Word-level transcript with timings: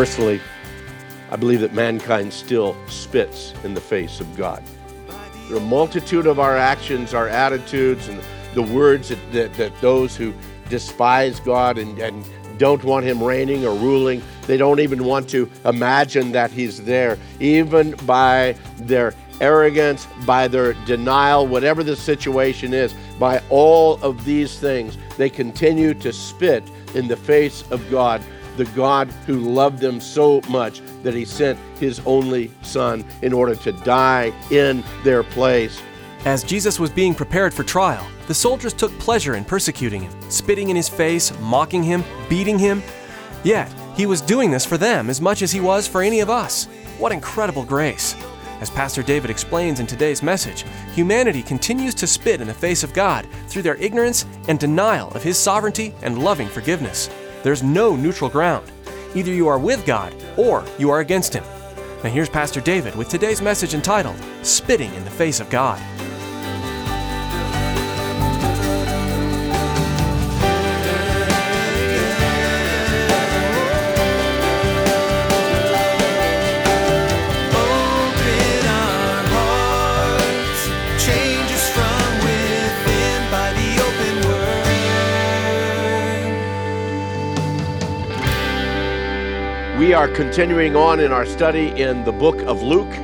Personally, 0.00 0.40
I 1.30 1.36
believe 1.36 1.60
that 1.60 1.74
mankind 1.74 2.32
still 2.32 2.74
spits 2.86 3.52
in 3.64 3.74
the 3.74 3.82
face 3.82 4.18
of 4.18 4.34
God. 4.34 4.62
A 5.54 5.60
multitude 5.60 6.26
of 6.26 6.40
our 6.40 6.56
actions, 6.56 7.12
our 7.12 7.28
attitudes, 7.28 8.08
and 8.08 8.18
the 8.54 8.62
words 8.62 9.10
that, 9.10 9.18
that, 9.32 9.52
that 9.58 9.78
those 9.82 10.16
who 10.16 10.32
despise 10.70 11.38
God 11.38 11.76
and, 11.76 11.98
and 11.98 12.24
don't 12.56 12.82
want 12.82 13.04
Him 13.04 13.22
reigning 13.22 13.66
or 13.66 13.74
ruling, 13.74 14.22
they 14.46 14.56
don't 14.56 14.80
even 14.80 15.04
want 15.04 15.28
to 15.30 15.50
imagine 15.66 16.32
that 16.32 16.50
He's 16.50 16.82
there, 16.82 17.18
even 17.38 17.90
by 18.06 18.56
their 18.78 19.12
arrogance, 19.42 20.06
by 20.24 20.48
their 20.48 20.72
denial, 20.86 21.46
whatever 21.46 21.84
the 21.84 21.94
situation 21.94 22.72
is, 22.72 22.94
by 23.18 23.42
all 23.50 24.02
of 24.02 24.24
these 24.24 24.58
things, 24.58 24.96
they 25.18 25.28
continue 25.28 25.92
to 25.92 26.10
spit 26.10 26.64
in 26.94 27.06
the 27.06 27.18
face 27.18 27.70
of 27.70 27.86
God 27.90 28.22
the 28.60 28.66
God 28.72 29.08
who 29.26 29.38
loved 29.38 29.78
them 29.78 30.00
so 30.00 30.42
much 30.50 30.82
that 31.02 31.14
he 31.14 31.24
sent 31.24 31.58
his 31.78 31.98
only 32.04 32.50
son 32.60 33.02
in 33.22 33.32
order 33.32 33.54
to 33.54 33.72
die 33.72 34.34
in 34.50 34.84
their 35.02 35.22
place. 35.22 35.80
As 36.26 36.44
Jesus 36.44 36.78
was 36.78 36.90
being 36.90 37.14
prepared 37.14 37.54
for 37.54 37.64
trial, 37.64 38.06
the 38.26 38.34
soldiers 38.34 38.74
took 38.74 38.92
pleasure 38.98 39.34
in 39.34 39.46
persecuting 39.46 40.02
him, 40.02 40.30
spitting 40.30 40.68
in 40.68 40.76
his 40.76 40.90
face, 40.90 41.32
mocking 41.40 41.82
him, 41.82 42.04
beating 42.28 42.58
him. 42.58 42.82
Yet, 43.44 43.72
he 43.96 44.04
was 44.04 44.20
doing 44.20 44.50
this 44.50 44.66
for 44.66 44.76
them 44.76 45.08
as 45.08 45.22
much 45.22 45.40
as 45.40 45.50
he 45.50 45.60
was 45.60 45.88
for 45.88 46.02
any 46.02 46.20
of 46.20 46.28
us. 46.28 46.66
What 46.98 47.12
incredible 47.12 47.64
grace! 47.64 48.14
As 48.60 48.68
Pastor 48.68 49.02
David 49.02 49.30
explains 49.30 49.80
in 49.80 49.86
today's 49.86 50.22
message, 50.22 50.66
humanity 50.94 51.42
continues 51.42 51.94
to 51.94 52.06
spit 52.06 52.42
in 52.42 52.46
the 52.46 52.52
face 52.52 52.84
of 52.84 52.92
God 52.92 53.26
through 53.48 53.62
their 53.62 53.76
ignorance 53.76 54.26
and 54.48 54.58
denial 54.58 55.08
of 55.12 55.22
his 55.22 55.38
sovereignty 55.38 55.94
and 56.02 56.22
loving 56.22 56.46
forgiveness. 56.46 57.08
There's 57.42 57.62
no 57.62 57.96
neutral 57.96 58.30
ground. 58.30 58.70
Either 59.14 59.32
you 59.32 59.48
are 59.48 59.58
with 59.58 59.86
God 59.86 60.14
or 60.36 60.64
you 60.78 60.90
are 60.90 61.00
against 61.00 61.34
him. 61.34 61.44
Now 62.04 62.10
here's 62.10 62.28
Pastor 62.28 62.60
David 62.60 62.94
with 62.94 63.08
today's 63.08 63.42
message 63.42 63.74
entitled 63.74 64.16
Spitting 64.42 64.92
in 64.94 65.04
the 65.04 65.10
Face 65.10 65.40
of 65.40 65.50
God. 65.50 65.80
We 89.80 89.94
are 89.94 90.08
continuing 90.08 90.76
on 90.76 91.00
in 91.00 91.10
our 91.10 91.24
study 91.24 91.68
in 91.68 92.04
the 92.04 92.12
book 92.12 92.38
of 92.42 92.60
Luke. 92.60 92.94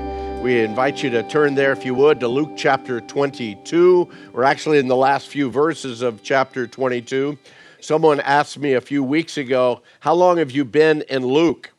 We 0.42 0.60
invite 0.60 1.02
you 1.02 1.08
to 1.08 1.22
turn 1.22 1.54
there, 1.54 1.72
if 1.72 1.86
you 1.86 1.94
would, 1.94 2.20
to 2.20 2.28
Luke 2.28 2.50
chapter 2.54 3.00
22. 3.00 4.06
We're 4.34 4.42
actually 4.42 4.76
in 4.76 4.86
the 4.86 4.94
last 4.94 5.28
few 5.28 5.50
verses 5.50 6.02
of 6.02 6.22
chapter 6.22 6.66
22. 6.66 7.38
Someone 7.80 8.20
asked 8.20 8.58
me 8.58 8.74
a 8.74 8.82
few 8.82 9.02
weeks 9.02 9.38
ago, 9.38 9.80
How 10.00 10.12
long 10.12 10.36
have 10.36 10.50
you 10.50 10.66
been 10.66 11.00
in 11.08 11.24
Luke? 11.24 11.70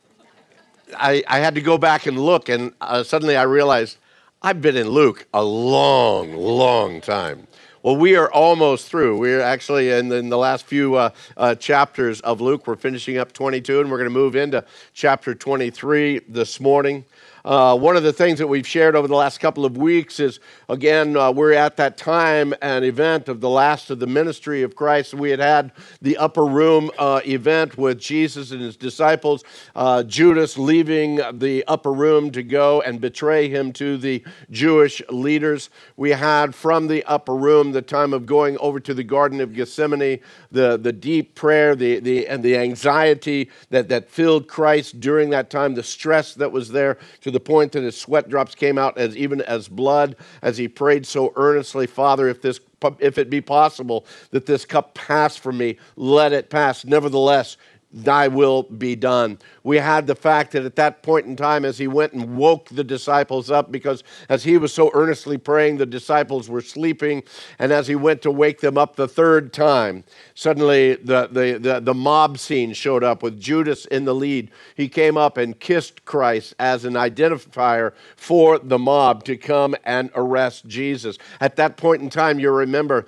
I, 0.96 1.22
I 1.28 1.38
had 1.38 1.54
to 1.54 1.60
go 1.60 1.78
back 1.78 2.06
and 2.06 2.18
look, 2.18 2.48
and 2.48 2.72
uh, 2.80 3.04
suddenly 3.04 3.36
I 3.36 3.44
realized 3.44 3.98
I've 4.42 4.60
been 4.60 4.76
in 4.76 4.88
Luke 4.88 5.28
a 5.32 5.44
long, 5.44 6.34
long 6.34 7.00
time. 7.00 7.46
Well, 7.88 7.96
we 7.96 8.16
are 8.16 8.30
almost 8.30 8.90
through. 8.90 9.16
We're 9.16 9.40
actually 9.40 9.88
in 9.88 10.10
the, 10.10 10.16
in 10.16 10.28
the 10.28 10.36
last 10.36 10.66
few 10.66 10.96
uh, 10.96 11.08
uh, 11.38 11.54
chapters 11.54 12.20
of 12.20 12.42
Luke. 12.42 12.66
We're 12.66 12.76
finishing 12.76 13.16
up 13.16 13.32
22, 13.32 13.80
and 13.80 13.90
we're 13.90 13.96
going 13.96 14.10
to 14.10 14.14
move 14.14 14.36
into 14.36 14.62
chapter 14.92 15.34
23 15.34 16.20
this 16.28 16.60
morning. 16.60 17.06
Uh, 17.48 17.74
one 17.74 17.96
of 17.96 18.02
the 18.02 18.12
things 18.12 18.38
that 18.38 18.46
we've 18.46 18.66
shared 18.66 18.94
over 18.94 19.08
the 19.08 19.14
last 19.14 19.38
couple 19.38 19.64
of 19.64 19.78
weeks 19.78 20.20
is, 20.20 20.38
again, 20.68 21.16
uh, 21.16 21.32
we're 21.32 21.54
at 21.54 21.78
that 21.78 21.96
time 21.96 22.52
and 22.60 22.84
event 22.84 23.26
of 23.26 23.40
the 23.40 23.48
last 23.48 23.88
of 23.88 23.98
the 23.98 24.06
ministry 24.06 24.62
of 24.62 24.76
Christ. 24.76 25.14
We 25.14 25.30
had 25.30 25.40
had 25.40 25.72
the 26.02 26.18
upper 26.18 26.44
room 26.44 26.90
uh, 26.98 27.22
event 27.24 27.78
with 27.78 27.98
Jesus 27.98 28.50
and 28.50 28.60
his 28.60 28.76
disciples, 28.76 29.44
uh, 29.74 30.02
Judas 30.02 30.58
leaving 30.58 31.22
the 31.38 31.64
upper 31.66 31.90
room 31.90 32.30
to 32.32 32.42
go 32.42 32.82
and 32.82 33.00
betray 33.00 33.48
him 33.48 33.72
to 33.72 33.96
the 33.96 34.22
Jewish 34.50 35.00
leaders. 35.08 35.70
We 35.96 36.10
had 36.10 36.54
from 36.54 36.86
the 36.86 37.02
upper 37.04 37.34
room 37.34 37.72
the 37.72 37.80
time 37.80 38.12
of 38.12 38.26
going 38.26 38.58
over 38.58 38.78
to 38.80 38.92
the 38.92 39.04
Garden 39.04 39.40
of 39.40 39.54
Gethsemane, 39.54 40.20
the, 40.52 40.76
the 40.76 40.92
deep 40.92 41.34
prayer, 41.34 41.74
the, 41.74 41.98
the, 42.00 42.28
and 42.28 42.42
the 42.42 42.58
anxiety 42.58 43.48
that, 43.70 43.88
that 43.88 44.10
filled 44.10 44.48
Christ 44.48 45.00
during 45.00 45.30
that 45.30 45.48
time, 45.48 45.72
the 45.72 45.82
stress 45.82 46.34
that 46.34 46.52
was 46.52 46.68
there 46.68 46.98
to 47.22 47.30
the 47.30 47.37
point 47.40 47.72
that 47.72 47.82
his 47.82 47.98
sweat 47.98 48.28
drops 48.28 48.54
came 48.54 48.78
out 48.78 48.98
as 48.98 49.16
even 49.16 49.40
as 49.42 49.68
blood 49.68 50.16
as 50.42 50.58
he 50.58 50.68
prayed 50.68 51.06
so 51.06 51.32
earnestly, 51.36 51.86
Father, 51.86 52.28
if 52.28 52.42
this 52.42 52.60
if 53.00 53.18
it 53.18 53.28
be 53.28 53.40
possible 53.40 54.06
that 54.30 54.46
this 54.46 54.64
cup 54.64 54.94
pass 54.94 55.36
from 55.36 55.58
me, 55.58 55.78
let 55.96 56.32
it 56.32 56.48
pass. 56.48 56.84
Nevertheless, 56.84 57.56
thy 57.90 58.28
will 58.28 58.64
be 58.64 58.94
done. 58.94 59.38
We 59.62 59.78
had 59.78 60.06
the 60.06 60.14
fact 60.14 60.52
that 60.52 60.64
at 60.64 60.76
that 60.76 61.02
point 61.02 61.26
in 61.26 61.36
time, 61.36 61.64
as 61.64 61.78
he 61.78 61.86
went 61.86 62.12
and 62.12 62.36
woke 62.36 62.68
the 62.68 62.84
disciples 62.84 63.50
up, 63.50 63.72
because 63.72 64.04
as 64.28 64.44
he 64.44 64.58
was 64.58 64.72
so 64.74 64.90
earnestly 64.92 65.38
praying, 65.38 65.78
the 65.78 65.86
disciples 65.86 66.50
were 66.50 66.60
sleeping, 66.60 67.22
and 67.58 67.72
as 67.72 67.86
he 67.86 67.94
went 67.94 68.20
to 68.22 68.30
wake 68.30 68.60
them 68.60 68.76
up 68.76 68.96
the 68.96 69.08
third 69.08 69.52
time, 69.52 70.04
suddenly 70.34 70.96
the, 70.96 71.28
the, 71.28 71.58
the, 71.58 71.80
the 71.80 71.94
mob 71.94 72.38
scene 72.38 72.74
showed 72.74 73.02
up 73.02 73.22
with 73.22 73.40
Judas 73.40 73.86
in 73.86 74.04
the 74.04 74.14
lead. 74.14 74.50
He 74.74 74.88
came 74.88 75.16
up 75.16 75.38
and 75.38 75.58
kissed 75.58 76.04
Christ 76.04 76.54
as 76.58 76.84
an 76.84 76.94
identifier 76.94 77.92
for 78.16 78.58
the 78.58 78.78
mob 78.78 79.24
to 79.24 79.36
come 79.36 79.74
and 79.84 80.10
arrest 80.14 80.66
Jesus. 80.66 81.16
At 81.40 81.56
that 81.56 81.78
point 81.78 82.02
in 82.02 82.10
time, 82.10 82.38
you 82.38 82.50
remember 82.50 83.06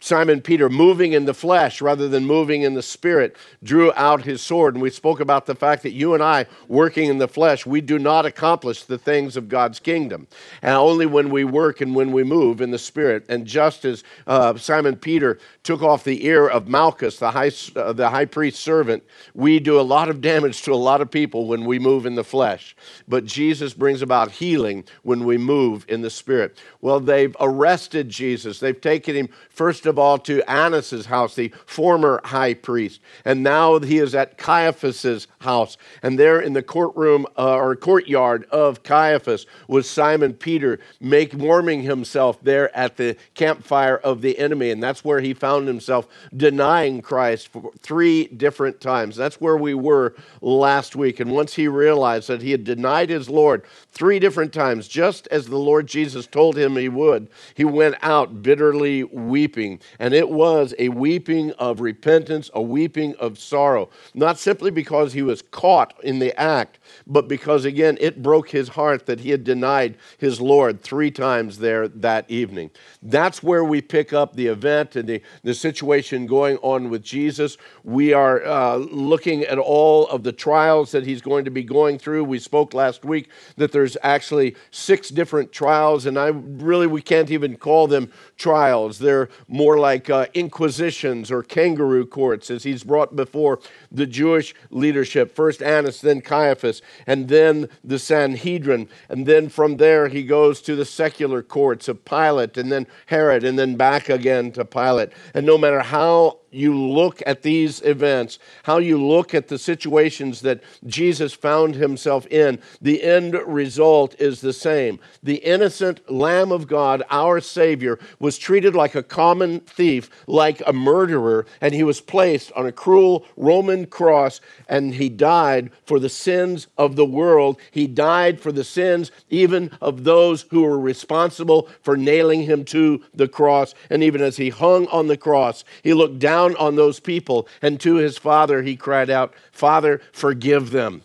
Simon 0.00 0.40
Peter, 0.40 0.68
moving 0.68 1.12
in 1.12 1.24
the 1.24 1.34
flesh 1.34 1.80
rather 1.80 2.08
than 2.08 2.24
moving 2.24 2.62
in 2.62 2.74
the 2.74 2.82
spirit, 2.82 3.36
drew 3.64 3.92
out 3.94 4.22
his 4.22 4.40
sword. 4.40 4.74
And 4.74 4.82
we 4.82 4.90
spoke 4.90 5.18
about 5.18 5.46
the 5.46 5.54
fact 5.54 5.82
that 5.82 5.92
you 5.92 6.14
and 6.14 6.22
I, 6.22 6.46
working 6.68 7.08
in 7.08 7.18
the 7.18 7.26
flesh, 7.26 7.66
we 7.66 7.80
do 7.80 7.98
not 7.98 8.24
accomplish 8.24 8.84
the 8.84 8.98
things 8.98 9.36
of 9.36 9.48
God's 9.48 9.80
kingdom. 9.80 10.28
And 10.62 10.74
only 10.74 11.06
when 11.06 11.30
we 11.30 11.44
work 11.44 11.80
and 11.80 11.94
when 11.94 12.12
we 12.12 12.22
move 12.22 12.60
in 12.60 12.70
the 12.70 12.78
spirit. 12.78 13.24
And 13.28 13.44
just 13.44 13.84
as 13.84 14.04
uh, 14.26 14.56
Simon 14.56 14.96
Peter 14.96 15.38
took 15.64 15.82
off 15.82 16.04
the 16.04 16.24
ear 16.24 16.46
of 16.48 16.68
Malchus, 16.68 17.18
the 17.18 17.32
high, 17.32 17.50
uh, 17.74 17.92
the 17.92 18.10
high 18.10 18.24
priest's 18.24 18.60
servant, 18.60 19.02
we 19.34 19.58
do 19.58 19.80
a 19.80 19.82
lot 19.82 20.08
of 20.08 20.20
damage 20.20 20.62
to 20.62 20.72
a 20.72 20.76
lot 20.76 21.00
of 21.00 21.10
people 21.10 21.46
when 21.46 21.64
we 21.64 21.78
move 21.80 22.06
in 22.06 22.14
the 22.14 22.24
flesh. 22.24 22.76
But 23.08 23.24
Jesus 23.24 23.74
brings 23.74 24.00
about 24.00 24.30
healing 24.30 24.84
when 25.02 25.24
we 25.24 25.38
move 25.38 25.84
in 25.88 26.02
the 26.02 26.10
spirit. 26.10 26.56
Well, 26.80 27.00
they've 27.00 27.36
arrested 27.40 28.08
Jesus. 28.08 28.60
They've 28.60 28.80
taken 28.80 29.16
him, 29.16 29.28
first 29.50 29.87
of 29.88 29.98
all, 29.98 30.18
to 30.18 30.48
Annas' 30.50 31.06
house, 31.06 31.34
the 31.34 31.52
former 31.66 32.20
high 32.24 32.54
priest. 32.54 33.00
And 33.24 33.42
now 33.42 33.78
he 33.78 33.98
is 33.98 34.14
at 34.14 34.38
Caiaphas' 34.38 35.26
house. 35.40 35.76
And 36.02 36.18
there 36.18 36.40
in 36.40 36.52
the 36.52 36.62
courtroom 36.62 37.26
uh, 37.36 37.56
or 37.56 37.76
courtyard 37.76 38.44
of 38.50 38.82
Caiaphas 38.82 39.46
was 39.66 39.88
Simon 39.88 40.34
Peter 40.34 40.78
make, 41.00 41.32
warming 41.34 41.82
himself 41.82 42.42
there 42.42 42.74
at 42.76 42.96
the 42.96 43.16
campfire 43.34 43.96
of 43.96 44.22
the 44.22 44.38
enemy. 44.38 44.70
And 44.70 44.82
that's 44.82 45.04
where 45.04 45.20
he 45.20 45.34
found 45.34 45.66
himself 45.66 46.06
denying 46.36 47.02
Christ 47.02 47.48
for 47.48 47.72
three 47.80 48.26
different 48.26 48.80
times. 48.80 49.16
That's 49.16 49.40
where 49.40 49.56
we 49.56 49.74
were 49.74 50.14
last 50.40 50.96
week. 50.96 51.20
And 51.20 51.30
once 51.32 51.54
he 51.54 51.68
realized 51.68 52.28
that 52.28 52.42
he 52.42 52.50
had 52.50 52.64
denied 52.64 53.10
his 53.10 53.28
Lord 53.28 53.64
three 53.92 54.18
different 54.18 54.52
times, 54.52 54.88
just 54.88 55.26
as 55.28 55.46
the 55.46 55.58
Lord 55.58 55.86
Jesus 55.86 56.26
told 56.26 56.56
him 56.56 56.76
he 56.76 56.88
would, 56.88 57.28
he 57.54 57.64
went 57.64 57.96
out 58.02 58.42
bitterly 58.42 59.04
weeping 59.04 59.77
And 59.98 60.14
it 60.14 60.28
was 60.28 60.74
a 60.78 60.88
weeping 60.90 61.52
of 61.52 61.80
repentance, 61.80 62.50
a 62.54 62.62
weeping 62.62 63.14
of 63.16 63.38
sorrow. 63.38 63.90
Not 64.14 64.38
simply 64.38 64.70
because 64.70 65.12
he 65.12 65.22
was 65.22 65.42
caught 65.42 65.94
in 66.02 66.18
the 66.18 66.38
act, 66.40 66.78
but 67.06 67.28
because, 67.28 67.64
again, 67.64 67.98
it 68.00 68.22
broke 68.22 68.50
his 68.50 68.68
heart 68.68 69.06
that 69.06 69.20
he 69.20 69.30
had 69.30 69.44
denied 69.44 69.96
his 70.18 70.40
Lord 70.40 70.80
three 70.80 71.10
times 71.10 71.58
there 71.58 71.88
that 71.88 72.30
evening. 72.30 72.70
That's 73.02 73.42
where 73.42 73.64
we 73.64 73.80
pick 73.80 74.12
up 74.12 74.34
the 74.34 74.46
event 74.46 74.96
and 74.96 75.08
the, 75.08 75.22
the 75.42 75.54
situation 75.54 76.26
going 76.26 76.56
on 76.58 76.90
with 76.90 77.02
Jesus. 77.02 77.58
We 77.84 78.12
are 78.12 78.44
uh, 78.44 78.76
looking 78.76 79.42
at 79.42 79.58
all 79.58 80.06
of 80.08 80.22
the 80.22 80.32
trials 80.32 80.92
that 80.92 81.04
he's 81.04 81.20
going 81.20 81.44
to 81.44 81.50
be 81.50 81.62
going 81.62 81.98
through. 81.98 82.24
We 82.24 82.38
spoke 82.38 82.74
last 82.74 83.04
week 83.04 83.28
that 83.56 83.72
there's 83.72 83.96
actually 84.02 84.56
six 84.70 85.08
different 85.08 85.52
trials, 85.52 86.06
and 86.06 86.18
I 86.18 86.28
really, 86.28 86.86
we 86.86 87.02
can't 87.02 87.30
even 87.30 87.56
call 87.56 87.86
them 87.86 88.12
trials. 88.36 88.98
They're 88.98 89.28
more 89.48 89.67
like 89.76 90.08
uh, 90.08 90.26
inquisitions 90.34 91.32
or 91.32 91.42
kangaroo 91.42 92.06
courts 92.06 92.48
as 92.48 92.62
he's 92.62 92.84
brought 92.84 93.16
before 93.16 93.58
the 93.90 94.06
Jewish 94.06 94.54
leadership. 94.70 95.34
First 95.34 95.60
Annas, 95.60 96.00
then 96.00 96.20
Caiaphas, 96.20 96.80
and 97.08 97.28
then 97.28 97.68
the 97.82 97.98
Sanhedrin. 97.98 98.88
And 99.08 99.26
then 99.26 99.48
from 99.48 99.78
there, 99.78 100.06
he 100.06 100.22
goes 100.22 100.62
to 100.62 100.76
the 100.76 100.84
secular 100.84 101.42
courts 101.42 101.88
of 101.88 102.04
Pilate, 102.04 102.56
and 102.56 102.70
then 102.70 102.86
Herod, 103.06 103.42
and 103.42 103.58
then 103.58 103.74
back 103.74 104.08
again 104.08 104.52
to 104.52 104.64
Pilate. 104.64 105.10
And 105.34 105.44
no 105.44 105.58
matter 105.58 105.80
how 105.80 106.38
you 106.50 106.74
look 106.74 107.22
at 107.26 107.42
these 107.42 107.82
events, 107.82 108.38
how 108.64 108.78
you 108.78 109.02
look 109.04 109.34
at 109.34 109.48
the 109.48 109.58
situations 109.58 110.40
that 110.42 110.62
Jesus 110.86 111.32
found 111.32 111.74
himself 111.74 112.26
in, 112.28 112.60
the 112.80 113.02
end 113.02 113.34
result 113.46 114.18
is 114.20 114.40
the 114.40 114.52
same. 114.52 114.98
The 115.22 115.36
innocent 115.36 116.10
Lamb 116.10 116.52
of 116.52 116.66
God, 116.66 117.02
our 117.10 117.40
Savior, 117.40 117.98
was 118.18 118.38
treated 118.38 118.74
like 118.74 118.94
a 118.94 119.02
common 119.02 119.60
thief, 119.60 120.10
like 120.26 120.62
a 120.66 120.72
murderer, 120.72 121.46
and 121.60 121.74
he 121.74 121.82
was 121.82 122.00
placed 122.00 122.52
on 122.52 122.66
a 122.66 122.72
cruel 122.72 123.24
Roman 123.36 123.86
cross 123.86 124.40
and 124.68 124.94
he 124.94 125.08
died 125.08 125.70
for 125.84 125.98
the 125.98 126.08
sins 126.08 126.66
of 126.76 126.96
the 126.96 127.04
world. 127.04 127.58
He 127.70 127.86
died 127.86 128.40
for 128.40 128.52
the 128.52 128.64
sins 128.64 129.10
even 129.30 129.70
of 129.80 130.04
those 130.04 130.42
who 130.50 130.62
were 130.62 130.78
responsible 130.78 131.68
for 131.82 131.96
nailing 131.96 132.42
him 132.42 132.64
to 132.66 133.02
the 133.14 133.28
cross. 133.28 133.74
And 133.90 134.02
even 134.02 134.22
as 134.22 134.36
he 134.36 134.50
hung 134.50 134.86
on 134.88 135.08
the 135.08 135.16
cross, 135.16 135.64
he 135.82 135.94
looked 135.94 136.18
down 136.18 136.37
down 136.38 136.56
on 136.56 136.76
those 136.76 137.00
people. 137.00 137.48
And 137.62 137.80
to 137.80 137.96
his 137.96 138.18
father, 138.18 138.62
he 138.62 138.76
cried 138.76 139.10
out, 139.10 139.34
Father, 139.50 140.00
forgive 140.12 140.70
them 140.70 141.02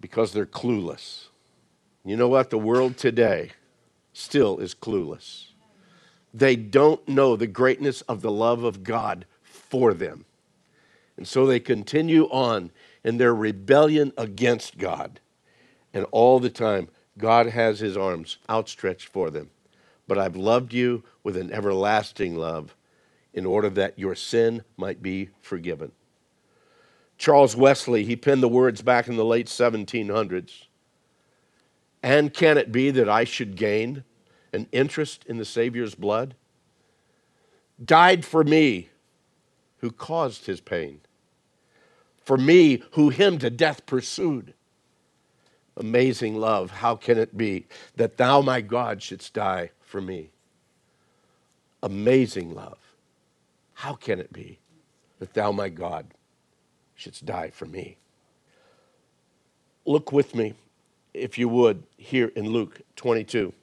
because 0.00 0.32
they're 0.32 0.46
clueless. 0.46 1.26
You 2.04 2.16
know 2.16 2.28
what? 2.28 2.50
The 2.50 2.58
world 2.58 2.96
today 2.96 3.52
still 4.12 4.58
is 4.58 4.74
clueless. 4.74 5.46
They 6.32 6.56
don't 6.56 7.06
know 7.08 7.36
the 7.36 7.46
greatness 7.46 8.02
of 8.02 8.20
the 8.20 8.30
love 8.30 8.62
of 8.62 8.84
God 8.84 9.26
for 9.42 9.92
them. 9.94 10.24
And 11.16 11.26
so 11.26 11.46
they 11.46 11.60
continue 11.60 12.24
on 12.30 12.70
in 13.04 13.18
their 13.18 13.34
rebellion 13.34 14.12
against 14.16 14.78
God. 14.78 15.20
And 15.92 16.06
all 16.12 16.38
the 16.38 16.50
time, 16.50 16.88
God 17.18 17.46
has 17.46 17.80
his 17.80 17.96
arms 17.96 18.38
outstretched 18.48 19.08
for 19.08 19.30
them. 19.30 19.50
But 20.06 20.18
I've 20.18 20.36
loved 20.36 20.72
you 20.72 21.02
with 21.22 21.36
an 21.36 21.52
everlasting 21.52 22.36
love 22.36 22.74
in 23.32 23.46
order 23.46 23.70
that 23.70 23.98
your 23.98 24.14
sin 24.14 24.62
might 24.76 25.02
be 25.02 25.30
forgiven. 25.40 25.92
Charles 27.18 27.54
Wesley, 27.54 28.04
he 28.04 28.16
penned 28.16 28.42
the 28.42 28.48
words 28.48 28.82
back 28.82 29.06
in 29.06 29.16
the 29.16 29.24
late 29.24 29.46
1700s. 29.46 30.64
And 32.02 32.32
can 32.32 32.56
it 32.56 32.72
be 32.72 32.90
that 32.90 33.08
I 33.08 33.24
should 33.24 33.56
gain 33.56 34.04
an 34.52 34.66
interest 34.72 35.24
in 35.26 35.36
the 35.36 35.44
Savior's 35.44 35.94
blood? 35.94 36.34
Died 37.82 38.24
for 38.24 38.42
me 38.42 38.88
who 39.78 39.90
caused 39.90 40.46
his 40.46 40.60
pain, 40.60 41.00
for 42.24 42.36
me 42.36 42.82
who 42.92 43.10
him 43.10 43.38
to 43.38 43.50
death 43.50 43.84
pursued. 43.86 44.54
Amazing 45.76 46.36
love, 46.36 46.70
how 46.70 46.96
can 46.96 47.18
it 47.18 47.36
be 47.36 47.66
that 47.96 48.16
thou, 48.16 48.40
my 48.40 48.60
God, 48.60 49.02
shouldst 49.02 49.34
die 49.34 49.70
for 49.80 50.00
me? 50.00 50.30
Amazing 51.82 52.54
love. 52.54 52.78
How 53.80 53.94
can 53.94 54.20
it 54.20 54.30
be 54.30 54.58
that 55.20 55.32
thou, 55.32 55.52
my 55.52 55.70
God, 55.70 56.04
shouldst 56.96 57.24
die 57.24 57.48
for 57.48 57.64
me? 57.64 57.96
Look 59.86 60.12
with 60.12 60.34
me, 60.34 60.52
if 61.14 61.38
you 61.38 61.48
would, 61.48 61.82
here 61.96 62.30
in 62.36 62.50
Luke 62.50 62.82
22. 62.96 63.54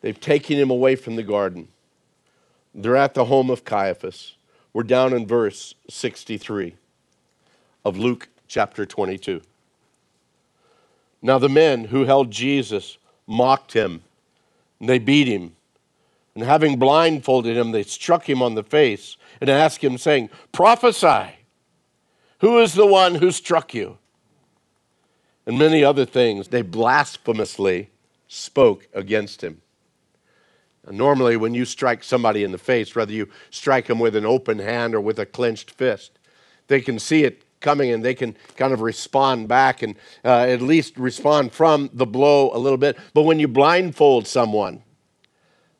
They've 0.00 0.20
taken 0.20 0.56
him 0.56 0.70
away 0.70 0.94
from 0.94 1.16
the 1.16 1.24
garden. 1.24 1.66
They're 2.72 2.94
at 2.94 3.14
the 3.14 3.24
home 3.24 3.50
of 3.50 3.64
Caiaphas. 3.64 4.36
We're 4.72 4.84
down 4.84 5.12
in 5.12 5.26
verse 5.26 5.74
63 5.90 6.76
of 7.84 7.98
Luke 7.98 8.28
chapter 8.46 8.86
22. 8.86 9.42
Now, 11.20 11.40
the 11.40 11.48
men 11.48 11.86
who 11.86 12.04
held 12.04 12.30
Jesus 12.30 12.96
mocked 13.26 13.72
him, 13.72 14.04
and 14.78 14.88
they 14.88 15.00
beat 15.00 15.26
him 15.26 15.56
and 16.36 16.44
having 16.44 16.78
blindfolded 16.78 17.56
him, 17.56 17.72
they 17.72 17.82
struck 17.82 18.28
him 18.28 18.42
on 18.42 18.54
the 18.54 18.62
face 18.62 19.16
and 19.40 19.48
asked 19.48 19.82
him, 19.82 19.96
saying, 19.96 20.28
Prophesy, 20.52 21.34
who 22.40 22.60
is 22.60 22.74
the 22.74 22.86
one 22.86 23.14
who 23.14 23.30
struck 23.30 23.72
you? 23.72 23.96
And 25.46 25.58
many 25.58 25.82
other 25.82 26.04
things 26.04 26.48
they 26.48 26.60
blasphemously 26.60 27.88
spoke 28.28 28.86
against 28.92 29.42
him. 29.42 29.62
And 30.86 30.98
normally, 30.98 31.38
when 31.38 31.54
you 31.54 31.64
strike 31.64 32.04
somebody 32.04 32.44
in 32.44 32.52
the 32.52 32.58
face, 32.58 32.94
whether 32.94 33.12
you 33.12 33.30
strike 33.50 33.86
them 33.86 33.98
with 33.98 34.14
an 34.14 34.26
open 34.26 34.58
hand 34.58 34.94
or 34.94 35.00
with 35.00 35.18
a 35.18 35.24
clenched 35.24 35.70
fist, 35.70 36.18
they 36.66 36.82
can 36.82 36.98
see 36.98 37.24
it 37.24 37.44
coming 37.60 37.90
and 37.90 38.04
they 38.04 38.14
can 38.14 38.36
kind 38.56 38.74
of 38.74 38.82
respond 38.82 39.48
back 39.48 39.80
and 39.80 39.96
uh, 40.22 40.40
at 40.40 40.60
least 40.60 40.98
respond 40.98 41.52
from 41.52 41.88
the 41.94 42.04
blow 42.04 42.50
a 42.52 42.58
little 42.58 42.76
bit. 42.76 42.98
But 43.14 43.22
when 43.22 43.40
you 43.40 43.48
blindfold 43.48 44.26
someone, 44.26 44.82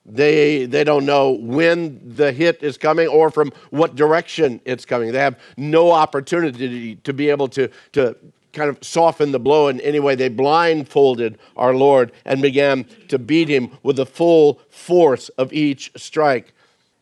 they, 0.09 0.67
they 0.67 0.85
don't 0.85 1.05
know 1.05 1.33
when 1.33 2.01
the 2.15 2.33
hit 2.33 2.63
is 2.63 2.79
coming 2.79 3.09
or 3.09 3.31
from 3.31 3.53
what 3.71 3.97
direction 3.97 4.61
it's 4.65 4.85
coming. 4.85 5.11
They 5.13 5.19
have 5.19 5.39
no 5.57 5.91
opportunity 5.91 6.97
to 6.97 7.13
be 7.13 7.29
able 7.29 7.49
to, 7.49 7.69
to 7.93 8.17
kind 8.53 8.71
of 8.71 8.79
soften 8.83 9.33
the 9.33 9.41
blow 9.41 9.67
in 9.67 9.81
any 9.81 9.99
way. 9.99 10.15
They 10.15 10.29
blindfolded 10.29 11.39
our 11.57 11.75
Lord 11.75 12.13
and 12.25 12.41
began 12.41 12.85
to 13.09 13.19
beat 13.19 13.49
him 13.49 13.71
with 13.83 13.97
the 13.97 14.07
full 14.07 14.61
force 14.69 15.29
of 15.31 15.53
each 15.53 15.91
strike. 15.97 16.53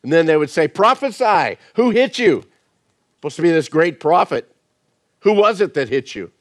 And 0.01 0.11
then 0.11 0.25
they 0.25 0.37
would 0.37 0.49
say, 0.49 0.67
Prophesy, 0.67 1.57
who 1.75 1.91
hit 1.91 2.17
you? 2.17 2.43
Supposed 3.17 3.35
to 3.37 3.41
be 3.43 3.51
this 3.51 3.69
great 3.69 3.99
prophet. 3.99 4.51
Who 5.21 5.33
was 5.33 5.61
it 5.61 5.73
that 5.75 5.89
hit 5.89 6.15
you? 6.15 6.31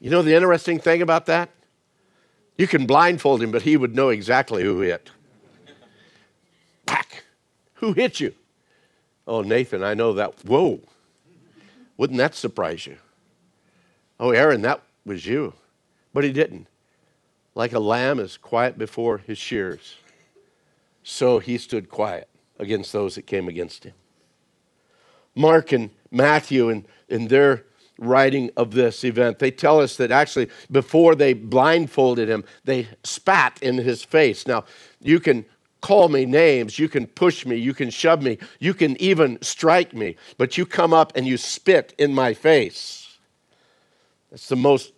You 0.00 0.10
know 0.10 0.22
the 0.22 0.34
interesting 0.34 0.78
thing 0.78 1.00
about 1.00 1.26
that? 1.26 1.50
You 2.58 2.66
can 2.66 2.86
blindfold 2.86 3.42
him, 3.42 3.50
but 3.50 3.62
he 3.62 3.76
would 3.76 3.94
know 3.94 4.10
exactly 4.10 4.62
who 4.62 4.80
hit. 4.80 5.10
Who 7.84 7.92
hit 7.92 8.18
you? 8.18 8.32
Oh, 9.26 9.42
Nathan, 9.42 9.84
I 9.84 9.92
know 9.92 10.14
that. 10.14 10.42
Whoa. 10.42 10.80
Wouldn't 11.98 12.16
that 12.16 12.34
surprise 12.34 12.86
you? 12.86 12.96
Oh, 14.18 14.30
Aaron, 14.30 14.62
that 14.62 14.80
was 15.04 15.26
you. 15.26 15.52
But 16.14 16.24
he 16.24 16.32
didn't. 16.32 16.66
Like 17.54 17.74
a 17.74 17.78
lamb 17.78 18.20
is 18.20 18.38
quiet 18.38 18.78
before 18.78 19.18
his 19.18 19.36
shears, 19.36 19.96
so 21.02 21.40
he 21.40 21.58
stood 21.58 21.90
quiet 21.90 22.26
against 22.58 22.90
those 22.90 23.16
that 23.16 23.26
came 23.26 23.48
against 23.48 23.84
him. 23.84 23.92
Mark 25.34 25.70
and 25.70 25.90
Matthew, 26.10 26.70
in, 26.70 26.86
in 27.10 27.28
their 27.28 27.64
writing 27.98 28.50
of 28.56 28.72
this 28.72 29.04
event, 29.04 29.40
they 29.40 29.50
tell 29.50 29.78
us 29.78 29.98
that 29.98 30.10
actually 30.10 30.48
before 30.70 31.14
they 31.14 31.34
blindfolded 31.34 32.30
him, 32.30 32.44
they 32.64 32.88
spat 33.02 33.58
in 33.60 33.76
his 33.76 34.02
face. 34.02 34.46
Now, 34.46 34.64
you 35.00 35.20
can 35.20 35.44
call 35.84 36.08
me 36.08 36.24
names, 36.24 36.78
you 36.78 36.88
can 36.88 37.06
push 37.06 37.44
me, 37.44 37.56
you 37.56 37.74
can 37.74 37.90
shove 37.90 38.22
me, 38.22 38.38
you 38.58 38.72
can 38.72 38.98
even 39.02 39.36
strike 39.42 39.92
me, 39.92 40.16
but 40.38 40.56
you 40.56 40.64
come 40.64 40.94
up 40.94 41.12
and 41.14 41.26
you 41.26 41.36
spit 41.36 41.94
in 41.98 42.14
my 42.14 42.32
face. 42.32 43.18
That's 44.30 44.48
the 44.48 44.56
most 44.56 44.94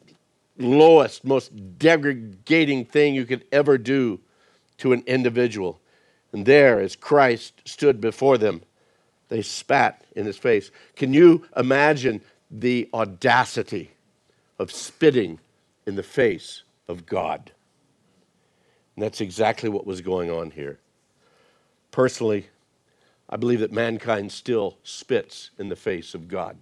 lowest, 0.57 1.25
most 1.25 1.51
degrading 1.77 2.85
thing 2.85 3.17
you 3.17 3.25
could 3.25 3.45
ever 3.51 3.79
do 3.79 4.21
to 4.79 4.93
an 4.93 5.03
individual. 5.09 5.81
And 6.31 6.47
there, 6.47 6.79
as 6.79 6.95
Christ 6.95 7.63
stood 7.65 8.01
before 8.01 8.39
them, 8.39 8.63
they 9.29 9.43
spat 9.43 10.05
in 10.15 10.25
his 10.25 10.39
face. 10.39 10.71
Can 10.95 11.13
you 11.13 11.49
imagine 11.57 12.21
the 12.49 12.89
audacity 12.95 13.91
of 14.61 14.71
spitting 14.71 15.41
in 15.85 15.97
the 15.97 16.05
face 16.05 16.63
of 16.87 17.07
God? 17.07 17.51
And 18.97 19.05
that's 19.05 19.21
exactly 19.21 19.69
what 19.69 19.87
was 19.87 20.01
going 20.01 20.31
on 20.31 20.51
here. 20.51 20.79
Personally, 21.91 22.49
I 23.29 23.37
believe 23.37 23.61
that 23.61 23.73
mankind 23.73 24.33
still 24.33 24.79
spits 24.83 25.51
in 25.59 25.69
the 25.69 25.77
face 25.77 26.15
of 26.15 26.29
God. 26.29 26.57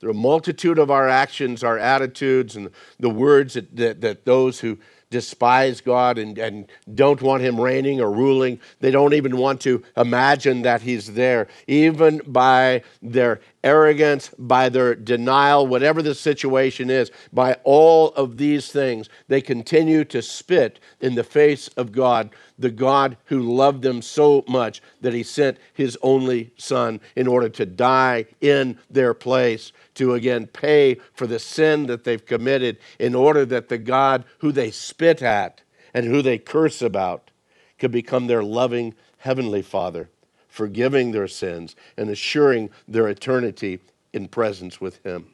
There 0.00 0.08
are 0.08 0.12
a 0.12 0.14
multitude 0.14 0.78
of 0.78 0.90
our 0.90 1.08
actions, 1.08 1.64
our 1.64 1.78
attitudes, 1.78 2.54
and 2.54 2.70
the 3.00 3.10
words 3.10 3.54
that, 3.54 3.74
that, 3.76 4.00
that 4.02 4.24
those 4.24 4.60
who 4.60 4.78
despise 5.10 5.80
God 5.80 6.18
and, 6.18 6.38
and 6.38 6.66
don't 6.94 7.20
want 7.20 7.42
Him 7.42 7.58
reigning 7.58 8.00
or 8.00 8.12
ruling. 8.12 8.60
They 8.80 8.90
don't 8.90 9.14
even 9.14 9.36
want 9.36 9.60
to 9.62 9.82
imagine 9.96 10.62
that 10.62 10.82
He's 10.82 11.14
there. 11.14 11.48
Even 11.66 12.20
by 12.26 12.82
their 13.02 13.40
arrogance, 13.64 14.30
by 14.38 14.68
their 14.68 14.94
denial, 14.94 15.66
whatever 15.66 16.02
the 16.02 16.14
situation 16.14 16.90
is, 16.90 17.10
by 17.32 17.54
all 17.64 18.08
of 18.10 18.36
these 18.36 18.70
things, 18.70 19.08
they 19.28 19.40
continue 19.40 20.04
to 20.06 20.22
spit 20.22 20.78
in 21.00 21.14
the 21.14 21.24
face 21.24 21.68
of 21.68 21.92
God, 21.92 22.30
the 22.58 22.70
God 22.70 23.16
who 23.26 23.40
loved 23.40 23.82
them 23.82 24.02
so 24.02 24.44
much 24.48 24.80
that 25.00 25.14
He 25.14 25.22
sent 25.22 25.58
His 25.72 25.98
only 26.02 26.52
Son 26.56 27.00
in 27.16 27.26
order 27.26 27.48
to 27.50 27.66
die 27.66 28.26
in 28.40 28.78
their 28.90 29.14
place 29.14 29.72
to 29.94 30.14
again 30.14 30.46
pay 30.46 30.96
for 31.14 31.26
the 31.26 31.38
sin 31.38 31.86
that 31.86 32.04
they've 32.04 32.24
committed 32.24 32.78
in 32.98 33.14
order 33.14 33.44
that 33.44 33.68
the 33.68 33.78
God 33.78 34.24
who 34.38 34.52
they 34.52 34.70
spit 34.70 35.22
at 35.22 35.62
and 35.92 36.06
who 36.06 36.22
they 36.22 36.38
curse 36.38 36.82
about 36.82 37.30
could 37.78 37.90
become 37.90 38.26
their 38.26 38.42
loving 38.42 38.94
heavenly 39.18 39.62
Father, 39.62 40.08
forgiving 40.48 41.12
their 41.12 41.28
sins 41.28 41.76
and 41.96 42.10
assuring 42.10 42.70
their 42.88 43.08
eternity 43.08 43.78
in 44.12 44.28
presence 44.28 44.80
with 44.80 45.02
Him. 45.04 45.26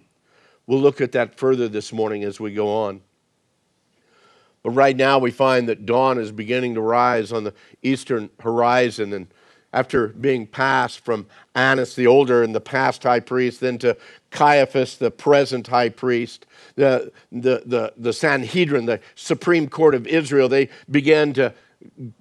We'll 0.66 0.80
look 0.80 1.00
at 1.00 1.12
that 1.12 1.38
further 1.38 1.68
this 1.68 1.92
morning 1.92 2.24
as 2.24 2.40
we 2.40 2.52
go 2.52 2.68
on. 2.68 3.00
But 4.62 4.70
right 4.70 4.96
now, 4.96 5.18
we 5.18 5.30
find 5.30 5.68
that 5.68 5.84
dawn 5.84 6.18
is 6.18 6.32
beginning 6.32 6.74
to 6.74 6.80
rise 6.80 7.32
on 7.32 7.44
the 7.44 7.52
eastern 7.82 8.30
horizon, 8.40 9.12
and 9.12 9.26
after 9.74 10.08
being 10.08 10.46
passed 10.46 11.00
from 11.00 11.26
Annas 11.54 11.94
the 11.94 12.06
older 12.06 12.42
and 12.42 12.54
the 12.54 12.60
past 12.60 13.02
high 13.02 13.20
priest, 13.20 13.60
then 13.60 13.76
to 13.78 13.96
Caiaphas, 14.30 14.96
the 14.96 15.10
present 15.10 15.66
high 15.66 15.90
priest, 15.90 16.46
the, 16.76 17.12
the, 17.30 17.62
the, 17.66 17.92
the 17.96 18.12
Sanhedrin, 18.12 18.86
the 18.86 19.00
Supreme 19.16 19.68
Court 19.68 19.94
of 19.94 20.06
Israel, 20.06 20.48
they 20.48 20.70
began 20.90 21.34
to 21.34 21.52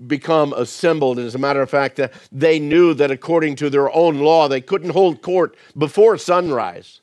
become 0.08 0.54
assembled. 0.54 1.20
As 1.20 1.36
a 1.36 1.40
matter 1.40 1.62
of 1.62 1.70
fact, 1.70 2.00
uh, 2.00 2.10
they 2.32 2.60
knew 2.60 2.94
that 2.94 3.12
according 3.12 3.56
to 3.58 3.70
their 3.70 3.94
own 3.94 4.20
law, 4.20 4.48
they 4.48 4.62
couldn't 4.62 4.92
hold 4.92 5.22
court 5.22 5.56
before 5.78 6.18
sunrise. 6.18 7.02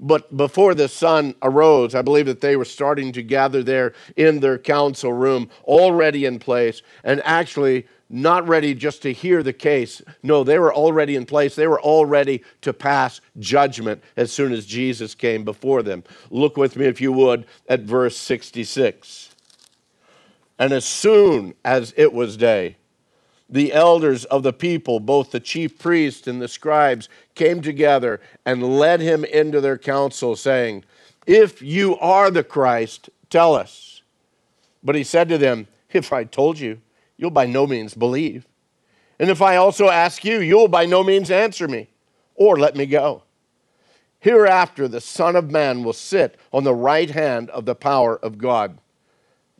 But 0.00 0.36
before 0.36 0.74
the 0.74 0.88
sun 0.88 1.34
arose, 1.42 1.94
I 1.94 2.02
believe 2.02 2.26
that 2.26 2.40
they 2.40 2.56
were 2.56 2.64
starting 2.64 3.10
to 3.12 3.22
gather 3.22 3.62
there 3.62 3.94
in 4.16 4.40
their 4.40 4.56
council 4.56 5.12
room, 5.12 5.50
already 5.64 6.24
in 6.24 6.38
place, 6.38 6.82
and 7.02 7.20
actually 7.24 7.86
not 8.08 8.46
ready 8.48 8.74
just 8.74 9.02
to 9.02 9.12
hear 9.12 9.42
the 9.42 9.52
case. 9.52 10.00
No, 10.22 10.44
they 10.44 10.58
were 10.58 10.72
already 10.72 11.16
in 11.16 11.26
place. 11.26 11.54
They 11.54 11.66
were 11.66 11.80
all 11.80 12.06
ready 12.06 12.42
to 12.62 12.72
pass 12.72 13.20
judgment 13.38 14.02
as 14.16 14.32
soon 14.32 14.52
as 14.52 14.66
Jesus 14.66 15.14
came 15.14 15.44
before 15.44 15.82
them. 15.82 16.04
Look 16.30 16.56
with 16.56 16.76
me, 16.76 16.86
if 16.86 17.00
you 17.00 17.12
would, 17.12 17.46
at 17.68 17.80
verse 17.80 18.16
66. 18.16 19.27
And 20.58 20.72
as 20.72 20.84
soon 20.84 21.54
as 21.64 21.94
it 21.96 22.12
was 22.12 22.36
day, 22.36 22.76
the 23.48 23.72
elders 23.72 24.24
of 24.26 24.42
the 24.42 24.52
people, 24.52 25.00
both 25.00 25.30
the 25.30 25.40
chief 25.40 25.78
priests 25.78 26.26
and 26.26 26.42
the 26.42 26.48
scribes, 26.48 27.08
came 27.34 27.62
together 27.62 28.20
and 28.44 28.78
led 28.78 29.00
him 29.00 29.24
into 29.24 29.60
their 29.60 29.78
council, 29.78 30.36
saying, 30.36 30.84
If 31.26 31.62
you 31.62 31.96
are 31.98 32.30
the 32.30 32.44
Christ, 32.44 33.08
tell 33.30 33.54
us. 33.54 34.02
But 34.82 34.96
he 34.96 35.04
said 35.04 35.28
to 35.30 35.38
them, 35.38 35.66
If 35.90 36.12
I 36.12 36.24
told 36.24 36.58
you, 36.58 36.80
you'll 37.16 37.30
by 37.30 37.46
no 37.46 37.66
means 37.66 37.94
believe. 37.94 38.46
And 39.18 39.30
if 39.30 39.40
I 39.40 39.56
also 39.56 39.88
ask 39.88 40.24
you, 40.24 40.40
you'll 40.40 40.68
by 40.68 40.86
no 40.86 41.02
means 41.02 41.30
answer 41.30 41.66
me 41.66 41.88
or 42.34 42.58
let 42.58 42.76
me 42.76 42.86
go. 42.86 43.22
Hereafter, 44.20 44.88
the 44.88 45.00
Son 45.00 45.36
of 45.36 45.50
Man 45.50 45.84
will 45.84 45.92
sit 45.92 46.38
on 46.52 46.64
the 46.64 46.74
right 46.74 47.10
hand 47.10 47.50
of 47.50 47.64
the 47.64 47.74
power 47.74 48.16
of 48.16 48.38
God. 48.38 48.78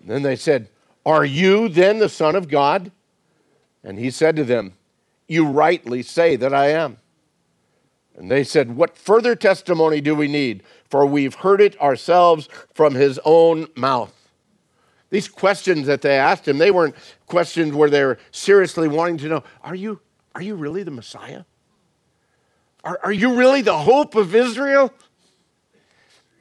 And 0.01 0.11
then 0.11 0.23
they 0.23 0.37
said, 0.37 0.69
Are 1.09 1.25
you 1.25 1.71
then 1.71 2.01
the 2.01 2.09
Son 2.11 2.37
of 2.37 2.49
God? 2.49 2.93
And 3.83 3.99
he 3.99 4.11
said 4.11 4.37
to 4.37 4.45
them, 4.45 4.75
You 5.27 5.47
rightly 5.47 6.03
say 6.03 6.37
that 6.37 6.53
I 6.53 6.67
am. 6.67 6.99
And 8.15 8.31
they 8.31 8.45
said, 8.45 8.77
What 8.77 8.99
further 8.99 9.35
testimony 9.35 10.03
do 10.03 10.15
we 10.15 10.29
need? 10.29 10.63
For 10.91 11.07
we've 11.07 11.37
heard 11.37 11.63
it 11.63 11.81
ourselves 11.81 12.51
from 12.75 12.95
his 12.95 13.19
own 13.25 13.69
mouth. 13.75 14.13
These 15.09 15.29
questions 15.29 15.87
that 15.87 16.03
they 16.03 16.19
asked 16.19 16.47
him, 16.47 16.59
they 16.59 16.71
weren't 16.71 16.95
questions 17.25 17.73
where 17.73 17.89
they 17.89 18.05
were 18.05 18.19
seriously 18.31 18.87
wanting 18.87 19.17
to 19.17 19.29
know, 19.29 19.45
are 19.63 19.75
you, 19.75 20.01
are 20.35 20.43
you 20.43 20.57
really 20.57 20.83
the 20.83 20.91
Messiah? 20.91 21.45
Are, 22.85 23.01
are 23.03 23.13
you 23.13 23.35
really 23.35 23.63
the 23.63 23.79
hope 23.79 24.15
of 24.15 24.35
Israel? 24.35 24.93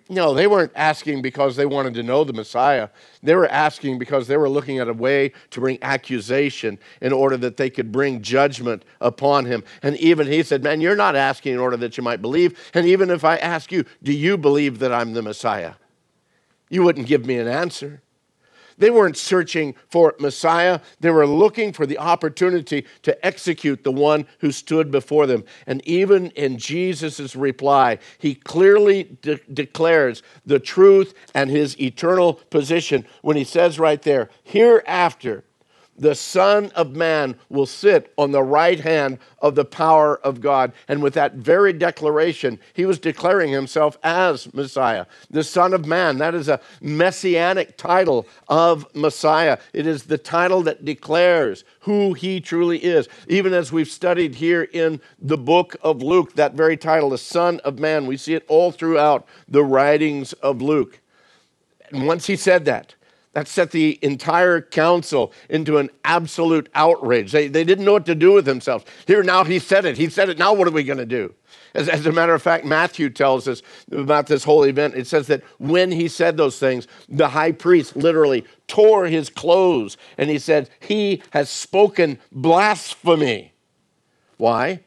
No, 0.10 0.34
they 0.34 0.48
weren't 0.48 0.72
asking 0.76 1.22
because 1.22 1.56
they 1.56 1.66
wanted 1.66 1.94
to 1.96 2.04
know 2.04 2.24
the 2.24 2.32
Messiah. 2.32 2.90
They 3.22 3.36
were 3.36 3.48
asking 3.48 4.00
because 4.00 4.28
they 4.28 4.38
were 4.38 4.48
looking 4.48 4.80
at 4.80 4.88
a 4.88 4.94
way 4.94 5.34
to 5.50 5.60
bring 5.60 5.80
accusation 5.82 6.80
in 7.02 7.12
order 7.12 7.36
that 7.38 7.58
they 7.58 7.70
could 7.70 7.92
bring 7.92 8.22
judgment 8.22 8.84
upon 9.02 9.46
him. 9.46 9.64
And 9.84 9.98
even 9.98 10.28
he 10.28 10.44
said, 10.44 10.64
Man, 10.64 10.80
you're 10.80 10.96
not 10.96 11.16
asking 11.16 11.54
in 11.54 11.60
order 11.60 11.76
that 11.78 11.98
you 11.98 12.04
might 12.04 12.22
believe. 12.22 12.58
And 12.74 12.88
even 12.88 13.10
if 13.10 13.26
I 13.26 13.36
ask 13.38 13.72
you, 13.72 13.84
Do 14.02 14.14
you 14.14 14.38
believe 14.38 14.80
that 14.80 14.94
I'm 14.94 15.14
the 15.14 15.22
Messiah? 15.22 15.74
You 16.70 16.84
wouldn't 16.84 17.08
give 17.08 17.26
me 17.26 17.38
an 17.38 17.48
answer. 17.48 18.02
They 18.78 18.90
weren't 18.90 19.18
searching 19.18 19.76
for 19.90 20.16
Messiah. 20.20 20.80
They 21.00 21.10
were 21.10 21.26
looking 21.26 21.74
for 21.74 21.86
the 21.86 21.98
opportunity 21.98 22.86
to 23.02 23.26
execute 23.26 23.84
the 23.84 23.92
one 23.92 24.28
who 24.40 24.52
stood 24.52 24.92
before 24.92 25.26
them. 25.26 25.44
And 25.66 25.86
even 25.88 26.32
in 26.32 26.58
Jesus' 26.58 27.36
reply, 27.36 28.00
he 28.20 28.36
clearly 28.36 29.18
de- 29.22 29.40
declares 29.52 30.22
the 30.46 30.60
truth 30.60 31.14
and 31.34 31.50
his 31.50 31.80
eternal 31.80 32.36
position 32.36 33.06
when 33.22 33.38
he 33.38 33.44
says 33.44 33.80
right 33.80 34.02
there, 34.02 34.30
Hereafter, 34.44 35.44
the 35.98 36.16
Son 36.16 36.72
of 36.76 36.96
Man 36.96 37.36
will 37.50 37.66
sit 37.66 38.14
on 38.18 38.32
the 38.32 38.44
right 38.44 38.80
hand 38.80 39.18
of 39.40 39.56
the 39.56 39.66
power 39.66 40.18
of 40.18 40.42
God. 40.42 40.72
And 40.88 41.02
with 41.02 41.14
that 41.16 41.34
very 41.34 41.74
declaration, 41.74 42.60
he 42.74 42.86
was 42.86 43.00
declaring 43.00 43.52
himself 43.52 43.98
as 44.04 44.54
Messiah. 44.54 45.06
The 45.30 45.44
Son 45.44 45.74
of 45.74 45.86
Man, 45.86 46.20
that 46.20 46.36
is 46.36 46.50
a 46.50 46.60
messianic 46.82 47.78
title 47.78 48.28
of 48.48 48.94
Messiah. 48.96 49.58
It 49.74 49.88
is 49.88 50.04
the 50.04 50.18
title 50.18 50.62
that 50.64 50.86
declares 50.86 51.64
who 51.82 52.14
he 52.14 52.40
truly 52.40 52.78
is. 52.78 53.08
Even 53.28 53.54
as 53.54 53.72
we've 53.72 53.88
studied 53.88 54.36
here 54.36 54.64
in 54.64 55.02
the 55.20 55.38
book 55.38 55.76
of 55.82 56.04
Luke, 56.04 56.34
that 56.36 56.54
very 56.54 56.78
title, 56.78 57.10
the 57.10 57.18
Son 57.18 57.60
of 57.62 57.80
Man, 57.80 58.06
we 58.06 58.18
see 58.18 58.36
it 58.36 58.46
all 58.48 58.72
throughout 58.72 59.26
the 59.48 59.64
writings 59.64 60.34
of 60.34 60.62
Luke. 60.62 61.00
And 61.90 62.06
once 62.06 62.28
he 62.28 62.36
said 62.36 62.66
that, 62.66 62.96
that 63.38 63.48
set 63.48 63.70
the 63.70 64.00
entire 64.02 64.60
council 64.62 65.32
into 65.48 65.78
an 65.78 65.92
absolute 66.04 66.68
outrage. 66.74 67.32
They, 67.32 67.48
they 67.48 67.64
didn't 67.64 67.86
know 67.86 67.94
what 67.94 68.08
to 68.08 68.16
do 68.16 68.34
with 68.34 68.46
themselves. 68.46 68.84
Here, 69.06 69.22
now 69.22 69.44
he 69.44 69.60
said 69.60 69.86
it. 69.86 69.96
He 69.96 70.10
said 70.10 70.30
it. 70.30 70.40
Now, 70.40 70.54
what 70.54 70.68
are 70.68 70.72
we 70.72 70.84
going 70.84 70.98
to 70.98 71.06
do? 71.06 71.36
As, 71.76 71.88
as, 71.88 72.04
a 72.08 72.12
matter 72.12 72.34
of 72.34 72.42
fact, 72.42 72.66
Matthew 72.66 73.12
tells 73.12 73.48
us 73.48 73.62
about 73.92 74.26
this 74.26 74.44
whole 74.44 74.64
event. 74.64 74.96
It 74.96 75.06
says 75.06 75.28
that 75.28 75.44
when 75.60 75.92
he 75.92 76.08
said 76.08 76.36
those 76.36 76.58
things, 76.58 76.88
the 77.08 77.28
high 77.28 77.52
priest 77.52 77.96
literally 77.96 78.44
tore 78.66 79.06
his 79.06 79.30
clothes 79.30 79.98
and 80.18 80.32
he 80.32 80.40
said, 80.40 80.72
He 80.80 81.22
has 81.30 81.48
spoken 81.48 82.18
blasphemy. 82.32 83.54
Why? 84.38 84.80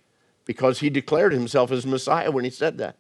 Because 0.45 0.80
he 0.80 0.90
declared 0.90 1.33
himself 1.33 1.71
as 1.71 1.87
Messiah 1.87 2.33
when 2.33 2.42
he 2.42 2.50
said 2.50 2.78
that. 2.78 2.97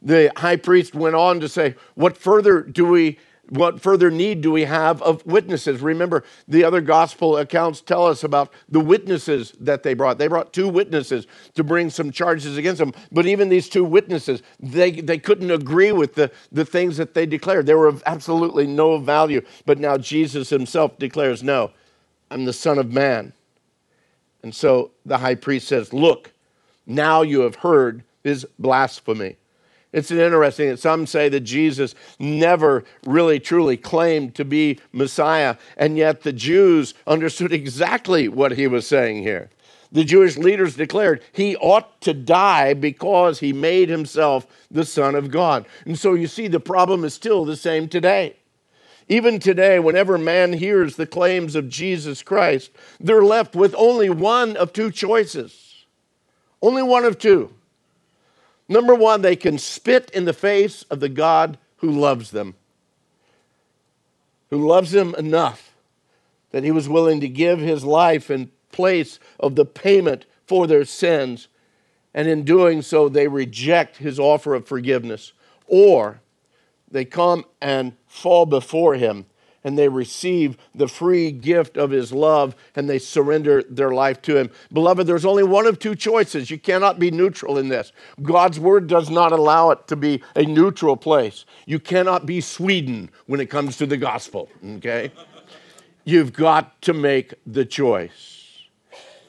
The 0.00 0.30
high 0.36 0.58
priest 0.58 0.94
went 0.94 1.16
on 1.16 1.40
to 1.40 1.48
say, 1.48 1.74
What 1.96 2.16
further 2.16 2.62
do 2.62 2.86
we 2.86 3.18
what 3.48 3.80
further 3.80 4.10
need 4.10 4.40
do 4.40 4.50
we 4.50 4.64
have 4.64 5.02
of 5.02 5.24
witnesses? 5.26 5.80
Remember, 5.80 6.24
the 6.48 6.64
other 6.64 6.80
gospel 6.80 7.36
accounts 7.36 7.80
tell 7.80 8.06
us 8.06 8.24
about 8.24 8.52
the 8.68 8.80
witnesses 8.80 9.52
that 9.60 9.82
they 9.82 9.94
brought. 9.94 10.18
They 10.18 10.28
brought 10.28 10.52
two 10.52 10.68
witnesses 10.68 11.26
to 11.54 11.64
bring 11.64 11.90
some 11.90 12.10
charges 12.10 12.56
against 12.56 12.78
them. 12.78 12.92
But 13.12 13.26
even 13.26 13.48
these 13.48 13.68
two 13.68 13.84
witnesses, 13.84 14.42
they, 14.60 14.92
they 14.92 15.18
couldn't 15.18 15.50
agree 15.50 15.92
with 15.92 16.14
the, 16.14 16.30
the 16.52 16.64
things 16.64 16.96
that 16.96 17.14
they 17.14 17.26
declared. 17.26 17.66
They 17.66 17.74
were 17.74 17.86
of 17.86 18.02
absolutely 18.06 18.66
no 18.66 18.98
value. 18.98 19.42
But 19.66 19.78
now 19.78 19.98
Jesus 19.98 20.50
himself 20.50 20.98
declares, 20.98 21.42
No, 21.42 21.70
I'm 22.30 22.44
the 22.44 22.52
Son 22.52 22.78
of 22.78 22.92
Man. 22.92 23.32
And 24.42 24.54
so 24.54 24.90
the 25.06 25.18
high 25.18 25.34
priest 25.34 25.68
says, 25.68 25.92
Look, 25.92 26.32
now 26.86 27.22
you 27.22 27.40
have 27.40 27.56
heard 27.56 28.04
his 28.22 28.46
blasphemy. 28.58 29.36
It's 29.94 30.10
interesting 30.10 30.70
that 30.70 30.80
some 30.80 31.06
say 31.06 31.28
that 31.28 31.40
Jesus 31.40 31.94
never 32.18 32.82
really 33.06 33.38
truly 33.38 33.76
claimed 33.76 34.34
to 34.34 34.44
be 34.44 34.80
Messiah, 34.90 35.54
and 35.76 35.96
yet 35.96 36.22
the 36.22 36.32
Jews 36.32 36.94
understood 37.06 37.52
exactly 37.52 38.26
what 38.26 38.52
he 38.52 38.66
was 38.66 38.88
saying 38.88 39.22
here. 39.22 39.50
The 39.92 40.02
Jewish 40.02 40.36
leaders 40.36 40.74
declared 40.74 41.22
he 41.30 41.54
ought 41.58 42.00
to 42.00 42.12
die 42.12 42.74
because 42.74 43.38
he 43.38 43.52
made 43.52 43.88
himself 43.88 44.48
the 44.68 44.84
Son 44.84 45.14
of 45.14 45.30
God. 45.30 45.64
And 45.84 45.96
so 45.96 46.14
you 46.14 46.26
see, 46.26 46.48
the 46.48 46.58
problem 46.58 47.04
is 47.04 47.14
still 47.14 47.44
the 47.44 47.54
same 47.54 47.88
today. 47.88 48.34
Even 49.08 49.38
today, 49.38 49.78
whenever 49.78 50.18
man 50.18 50.54
hears 50.54 50.96
the 50.96 51.06
claims 51.06 51.54
of 51.54 51.68
Jesus 51.68 52.20
Christ, 52.20 52.72
they're 52.98 53.22
left 53.22 53.54
with 53.54 53.76
only 53.78 54.10
one 54.10 54.56
of 54.56 54.72
two 54.72 54.90
choices. 54.90 55.84
Only 56.60 56.82
one 56.82 57.04
of 57.04 57.16
two. 57.16 57.52
Number 58.68 58.94
one, 58.94 59.22
they 59.22 59.36
can 59.36 59.58
spit 59.58 60.10
in 60.10 60.24
the 60.24 60.32
face 60.32 60.84
of 60.84 61.00
the 61.00 61.08
God 61.08 61.58
who 61.78 61.90
loves 61.90 62.30
them, 62.30 62.54
who 64.50 64.66
loves 64.66 64.92
them 64.92 65.14
enough 65.16 65.74
that 66.54 66.64
he 66.64 66.70
was 66.70 66.88
willing 66.88 67.20
to 67.20 67.28
give 67.28 67.58
his 67.58 67.84
life 67.84 68.30
in 68.30 68.48
place 68.70 69.18
of 69.40 69.56
the 69.56 69.64
payment 69.64 70.24
for 70.46 70.68
their 70.68 70.84
sins. 70.84 71.48
And 72.14 72.28
in 72.28 72.44
doing 72.44 72.80
so, 72.80 73.08
they 73.08 73.26
reject 73.26 73.96
his 73.96 74.20
offer 74.20 74.54
of 74.54 74.68
forgiveness. 74.68 75.32
Or 75.66 76.20
they 76.88 77.04
come 77.04 77.44
and 77.60 77.94
fall 78.06 78.46
before 78.46 78.94
him 78.94 79.26
and 79.64 79.78
they 79.78 79.88
receive 79.88 80.56
the 80.74 80.86
free 80.86 81.32
gift 81.32 81.76
of 81.76 81.90
his 81.90 82.12
love 82.12 82.54
and 82.76 82.88
they 82.88 82.98
surrender 82.98 83.62
their 83.62 83.90
life 83.90 84.20
to 84.22 84.36
him. 84.36 84.50
Beloved, 84.72 85.06
there's 85.06 85.24
only 85.24 85.42
one 85.42 85.66
of 85.66 85.78
two 85.78 85.94
choices. 85.94 86.50
You 86.50 86.58
cannot 86.58 86.98
be 86.98 87.10
neutral 87.10 87.58
in 87.58 87.68
this. 87.68 87.92
God's 88.22 88.60
word 88.60 88.86
does 88.86 89.10
not 89.10 89.32
allow 89.32 89.70
it 89.70 89.88
to 89.88 89.96
be 89.96 90.22
a 90.36 90.44
neutral 90.44 90.96
place. 90.96 91.46
You 91.66 91.80
cannot 91.80 92.26
be 92.26 92.40
Sweden 92.40 93.10
when 93.26 93.40
it 93.40 93.46
comes 93.46 93.78
to 93.78 93.86
the 93.86 93.96
gospel, 93.96 94.50
okay? 94.76 95.10
You've 96.04 96.34
got 96.34 96.80
to 96.82 96.92
make 96.92 97.34
the 97.46 97.64
choice. 97.64 98.42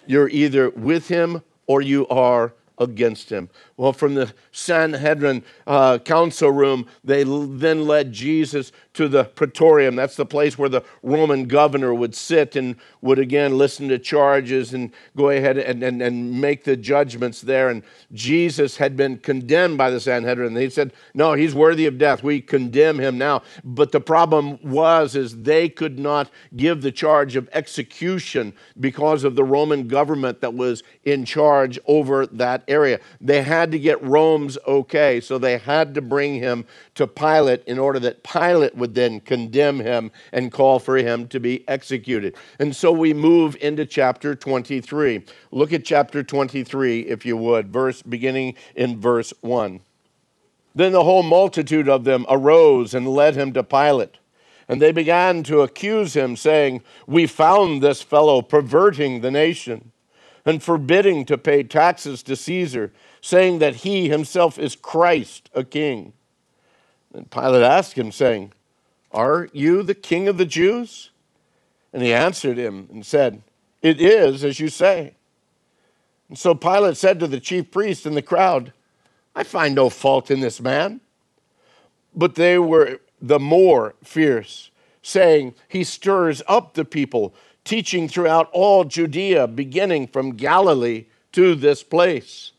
You're 0.06 0.30
either 0.30 0.70
with 0.72 1.08
him 1.08 1.42
or 1.68 1.82
you 1.82 2.08
are 2.10 2.54
against 2.78 3.30
him. 3.30 3.50
Well, 3.78 3.94
from 3.94 4.16
the 4.16 4.34
Sanhedrin 4.52 5.44
uh, 5.66 6.00
council 6.00 6.52
room, 6.52 6.88
they 7.04 7.24
then 7.24 7.88
led 7.88 8.12
Jesus 8.12 8.72
to 8.96 9.08
the 9.08 9.26
praetorium. 9.26 9.96
That's 9.96 10.16
the 10.16 10.26
place 10.26 10.58
where 10.58 10.70
the 10.70 10.84
Roman 11.04 11.46
governor 11.46 11.94
would 11.94 12.16
sit 12.16 12.56
and 12.56 12.76
would 13.02 13.20
again 13.20 13.58
listen 13.58 13.90
to 13.90 14.00
charges 14.00 14.74
and 14.74 14.92
go 15.16 15.30
ahead 15.30 15.58
and, 15.58 15.84
and, 15.84 16.02
and 16.02 16.42
make 16.42 16.64
the 16.64 16.78
judgments 16.78 17.42
there. 17.42 17.70
And 17.70 17.84
Jesus 18.14 18.78
had 18.78 18.98
been 18.98 19.18
condemned 19.18 19.78
by 19.78 19.90
the 19.90 20.00
Sanhedrin. 20.00 20.54
They 20.54 20.70
said, 20.70 20.94
No, 21.14 21.34
he's 21.34 21.54
worthy 21.54 21.86
of 21.86 21.98
death. 21.98 22.24
We 22.24 22.42
condemn 22.42 23.00
him 23.00 23.18
now. 23.18 23.44
But 23.64 23.92
the 23.92 24.02
problem 24.02 24.60
was 24.64 25.16
is 25.16 25.44
they 25.44 25.70
could 25.70 26.00
not 26.00 26.30
give 26.56 26.82
the 26.82 26.92
charge 26.92 27.36
of 27.36 27.50
execution 27.52 28.54
because 28.80 29.24
of 29.24 29.36
the 29.36 29.44
Roman 29.44 29.88
government 29.88 30.42
that 30.42 30.54
was 30.54 30.84
in 31.04 31.26
charge 31.26 31.78
over 31.86 32.26
that 32.28 32.64
area. 32.68 33.00
They 33.20 33.42
had 33.42 33.72
to 33.72 33.80
get 33.80 34.02
Rome's 34.02 34.58
okay, 34.66 35.20
so 35.20 35.38
they 35.38 35.58
had 35.58 35.94
to 35.96 36.02
bring 36.02 36.36
him 36.36 36.66
to 36.96 37.08
Pilate 37.08 37.64
in 37.66 37.78
order 37.78 38.00
that 38.00 38.24
Pilate 38.24 38.76
would 38.86 38.94
then 38.94 39.20
condemn 39.20 39.80
him 39.80 40.12
and 40.32 40.52
call 40.52 40.78
for 40.78 40.98
him 40.98 41.28
to 41.30 41.40
be 41.40 41.68
executed. 41.68 42.36
And 42.60 42.76
so 42.76 42.92
we 42.92 43.16
move 43.16 43.58
into 43.60 43.84
chapter 43.84 44.36
23. 44.36 45.26
Look 45.50 45.74
at 45.74 45.84
chapter 45.84 46.22
23 46.22 47.00
if 47.00 47.26
you 47.26 47.36
would, 47.36 47.74
verse 47.74 48.04
beginning 48.04 48.54
in 48.76 49.02
verse 49.02 49.34
1. 49.42 49.80
Then 50.76 50.92
the 50.92 51.04
whole 51.04 51.24
multitude 51.24 51.90
of 51.90 52.04
them 52.04 52.28
arose 52.30 52.94
and 52.94 53.08
led 53.08 53.34
him 53.34 53.54
to 53.54 53.64
Pilate. 53.64 54.18
And 54.68 54.80
they 54.80 54.92
began 54.92 55.42
to 55.44 55.62
accuse 55.62 56.16
him, 56.16 56.36
saying, 56.36 56.84
We 57.08 57.26
found 57.26 57.82
this 57.82 58.04
fellow 58.04 58.44
perverting 58.44 59.22
the 59.22 59.32
nation 59.32 59.94
and 60.46 60.62
forbidding 60.62 61.26
to 61.26 61.40
pay 61.40 61.64
taxes 61.64 62.22
to 62.24 62.36
Caesar, 62.36 62.94
saying 63.20 63.58
that 63.60 63.78
he 63.78 64.10
himself 64.10 64.60
is 64.60 64.76
Christ, 64.76 65.50
a 65.56 65.64
king. 65.64 66.14
And 67.16 67.32
Pilate 67.32 67.64
asked 67.64 67.98
him, 67.98 68.12
saying, 68.12 68.52
Are 69.16 69.48
you 69.54 69.82
the 69.82 69.96
king 69.96 70.28
of 70.28 70.38
the 70.38 70.46
Jews? 70.46 71.10
And 71.94 72.04
he 72.04 72.14
answered 72.14 72.58
him 72.58 72.90
and 72.92 73.06
said, 73.06 73.42
It 73.82 74.02
is 74.02 74.44
as 74.44 74.60
you 74.60 74.68
say. 74.68 75.16
And 76.28 76.38
so 76.38 76.54
Pilate 76.54 76.98
said 76.98 77.22
to 77.22 77.28
the 77.28 77.40
chief 77.40 77.72
priests 77.72 78.06
and 78.06 78.18
the 78.18 78.22
crowd, 78.22 78.74
I 79.34 79.44
find 79.44 79.74
no 79.74 79.90
fault 79.90 80.30
in 80.30 80.42
this 80.42 80.60
man. 80.60 81.00
But 82.14 82.36
they 82.36 82.60
were 82.60 83.00
the 83.22 83.40
more 83.40 83.96
fierce, 84.04 84.70
saying, 85.02 85.56
He 85.70 85.86
stirs 85.86 86.42
up 86.46 86.74
the 86.74 86.84
people, 86.84 87.34
teaching 87.64 88.10
throughout 88.10 88.50
all 88.52 88.84
Judea, 88.84 89.48
beginning 89.48 90.08
from 90.08 90.36
Galilee 90.36 91.06
to 91.32 91.56
this 91.56 91.84
place. 91.84 92.52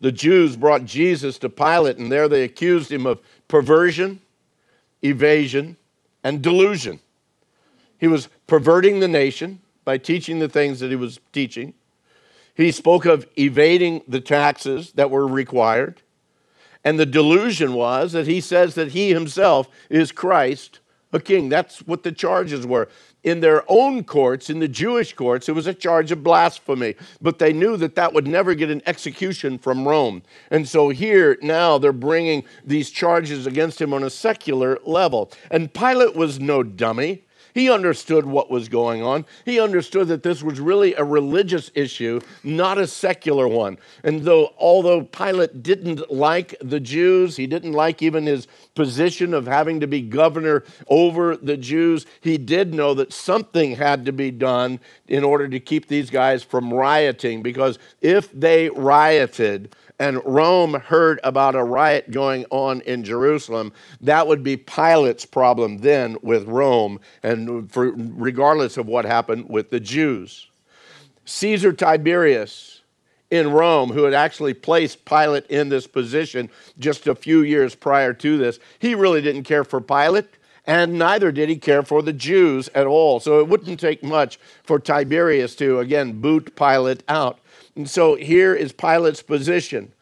The 0.00 0.10
Jews 0.10 0.56
brought 0.56 0.86
Jesus 0.86 1.38
to 1.38 1.48
Pilate, 1.48 1.98
and 1.98 2.10
there 2.10 2.28
they 2.28 2.42
accused 2.42 2.90
him 2.90 3.06
of 3.06 3.20
perversion, 3.46 4.20
evasion, 5.02 5.76
and 6.22 6.42
delusion. 6.42 7.00
He 7.98 8.08
was 8.08 8.28
perverting 8.46 9.00
the 9.00 9.08
nation 9.08 9.60
by 9.84 9.98
teaching 9.98 10.38
the 10.38 10.48
things 10.48 10.80
that 10.80 10.90
he 10.90 10.96
was 10.96 11.20
teaching. 11.32 11.74
He 12.54 12.72
spoke 12.72 13.06
of 13.06 13.26
evading 13.38 14.02
the 14.06 14.20
taxes 14.20 14.92
that 14.92 15.10
were 15.10 15.26
required. 15.26 16.02
And 16.84 16.98
the 16.98 17.06
delusion 17.06 17.74
was 17.74 18.12
that 18.12 18.26
he 18.26 18.40
says 18.40 18.74
that 18.74 18.92
he 18.92 19.10
himself 19.10 19.68
is 19.88 20.12
Christ, 20.12 20.80
a 21.12 21.20
king. 21.20 21.48
That's 21.48 21.80
what 21.80 22.02
the 22.02 22.12
charges 22.12 22.66
were 22.66 22.88
in 23.22 23.40
their 23.40 23.62
own 23.68 24.04
courts, 24.04 24.48
in 24.48 24.60
the 24.60 24.68
Jewish 24.68 25.12
courts, 25.12 25.48
it 25.48 25.54
was 25.54 25.66
a 25.66 25.74
charge 25.74 26.10
of 26.10 26.22
blasphemy. 26.22 26.94
But 27.20 27.38
they 27.38 27.52
knew 27.52 27.76
that 27.76 27.94
that 27.94 28.12
would 28.14 28.26
never 28.26 28.54
get 28.54 28.70
an 28.70 28.82
execution 28.86 29.58
from 29.58 29.86
Rome. 29.86 30.22
And 30.50 30.68
so 30.68 30.88
here 30.88 31.36
now 31.42 31.78
they're 31.78 31.92
bringing 31.92 32.44
these 32.64 32.90
charges 32.90 33.46
against 33.46 33.80
him 33.80 33.92
on 33.92 34.02
a 34.02 34.10
secular 34.10 34.78
level. 34.84 35.30
And 35.50 35.72
Pilate 35.72 36.16
was 36.16 36.40
no 36.40 36.62
dummy. 36.62 37.24
He 37.54 37.70
understood 37.70 38.26
what 38.26 38.50
was 38.50 38.68
going 38.68 39.02
on. 39.02 39.26
He 39.44 39.60
understood 39.60 40.08
that 40.08 40.22
this 40.22 40.42
was 40.42 40.60
really 40.60 40.94
a 40.94 41.04
religious 41.04 41.70
issue, 41.74 42.20
not 42.42 42.78
a 42.78 42.86
secular 42.86 43.48
one. 43.48 43.78
And 44.04 44.22
though, 44.22 44.54
although 44.58 45.02
Pilate 45.02 45.62
didn't 45.62 46.10
like 46.10 46.54
the 46.60 46.80
Jews, 46.80 47.36
he 47.36 47.46
didn't 47.46 47.72
like 47.72 48.02
even 48.02 48.26
his 48.26 48.46
position 48.74 49.34
of 49.34 49.46
having 49.46 49.80
to 49.80 49.86
be 49.86 50.00
governor 50.02 50.64
over 50.88 51.36
the 51.36 51.56
Jews, 51.56 52.06
he 52.20 52.38
did 52.38 52.74
know 52.74 52.94
that 52.94 53.12
something 53.12 53.76
had 53.76 54.04
to 54.06 54.12
be 54.12 54.30
done 54.30 54.80
in 55.08 55.24
order 55.24 55.48
to 55.48 55.60
keep 55.60 55.88
these 55.88 56.10
guys 56.10 56.42
from 56.42 56.72
rioting. 56.72 57.42
Because 57.42 57.78
if 58.00 58.30
they 58.32 58.70
rioted, 58.70 59.74
and 60.00 60.24
Rome 60.24 60.74
heard 60.74 61.20
about 61.22 61.54
a 61.54 61.62
riot 61.62 62.10
going 62.10 62.46
on 62.48 62.80
in 62.80 63.04
Jerusalem, 63.04 63.70
that 64.00 64.26
would 64.26 64.42
be 64.42 64.56
Pilate's 64.56 65.26
problem 65.26 65.78
then 65.78 66.16
with 66.22 66.48
Rome, 66.48 66.98
and 67.22 67.70
for, 67.70 67.92
regardless 67.94 68.78
of 68.78 68.86
what 68.86 69.04
happened 69.04 69.50
with 69.50 69.68
the 69.68 69.78
Jews. 69.78 70.48
Caesar 71.26 71.74
Tiberius 71.74 72.80
in 73.30 73.52
Rome, 73.52 73.90
who 73.90 74.04
had 74.04 74.14
actually 74.14 74.54
placed 74.54 75.04
Pilate 75.04 75.46
in 75.48 75.68
this 75.68 75.86
position 75.86 76.48
just 76.78 77.06
a 77.06 77.14
few 77.14 77.42
years 77.42 77.74
prior 77.74 78.14
to 78.14 78.38
this, 78.38 78.58
he 78.78 78.94
really 78.94 79.20
didn't 79.20 79.44
care 79.44 79.64
for 79.64 79.82
Pilate. 79.82 80.28
And 80.66 80.94
neither 80.94 81.30
did 81.30 81.48
he 81.48 81.56
care 81.56 81.82
for 81.82 82.00
the 82.00 82.12
Jews 82.12 82.70
at 82.74 82.86
all. 82.86 83.18
So 83.18 83.38
it 83.40 83.48
wouldn't 83.48 83.80
take 83.80 84.02
much 84.02 84.38
for 84.62 84.78
Tiberius 84.78 85.56
to, 85.56 85.80
again, 85.80 86.20
boot 86.20 86.54
Pilate 86.56 87.02
out. 87.08 87.39
And 87.76 87.88
so 87.88 88.14
here 88.16 88.54
is 88.54 88.72
Pilate's 88.72 89.22
position. 89.22 89.92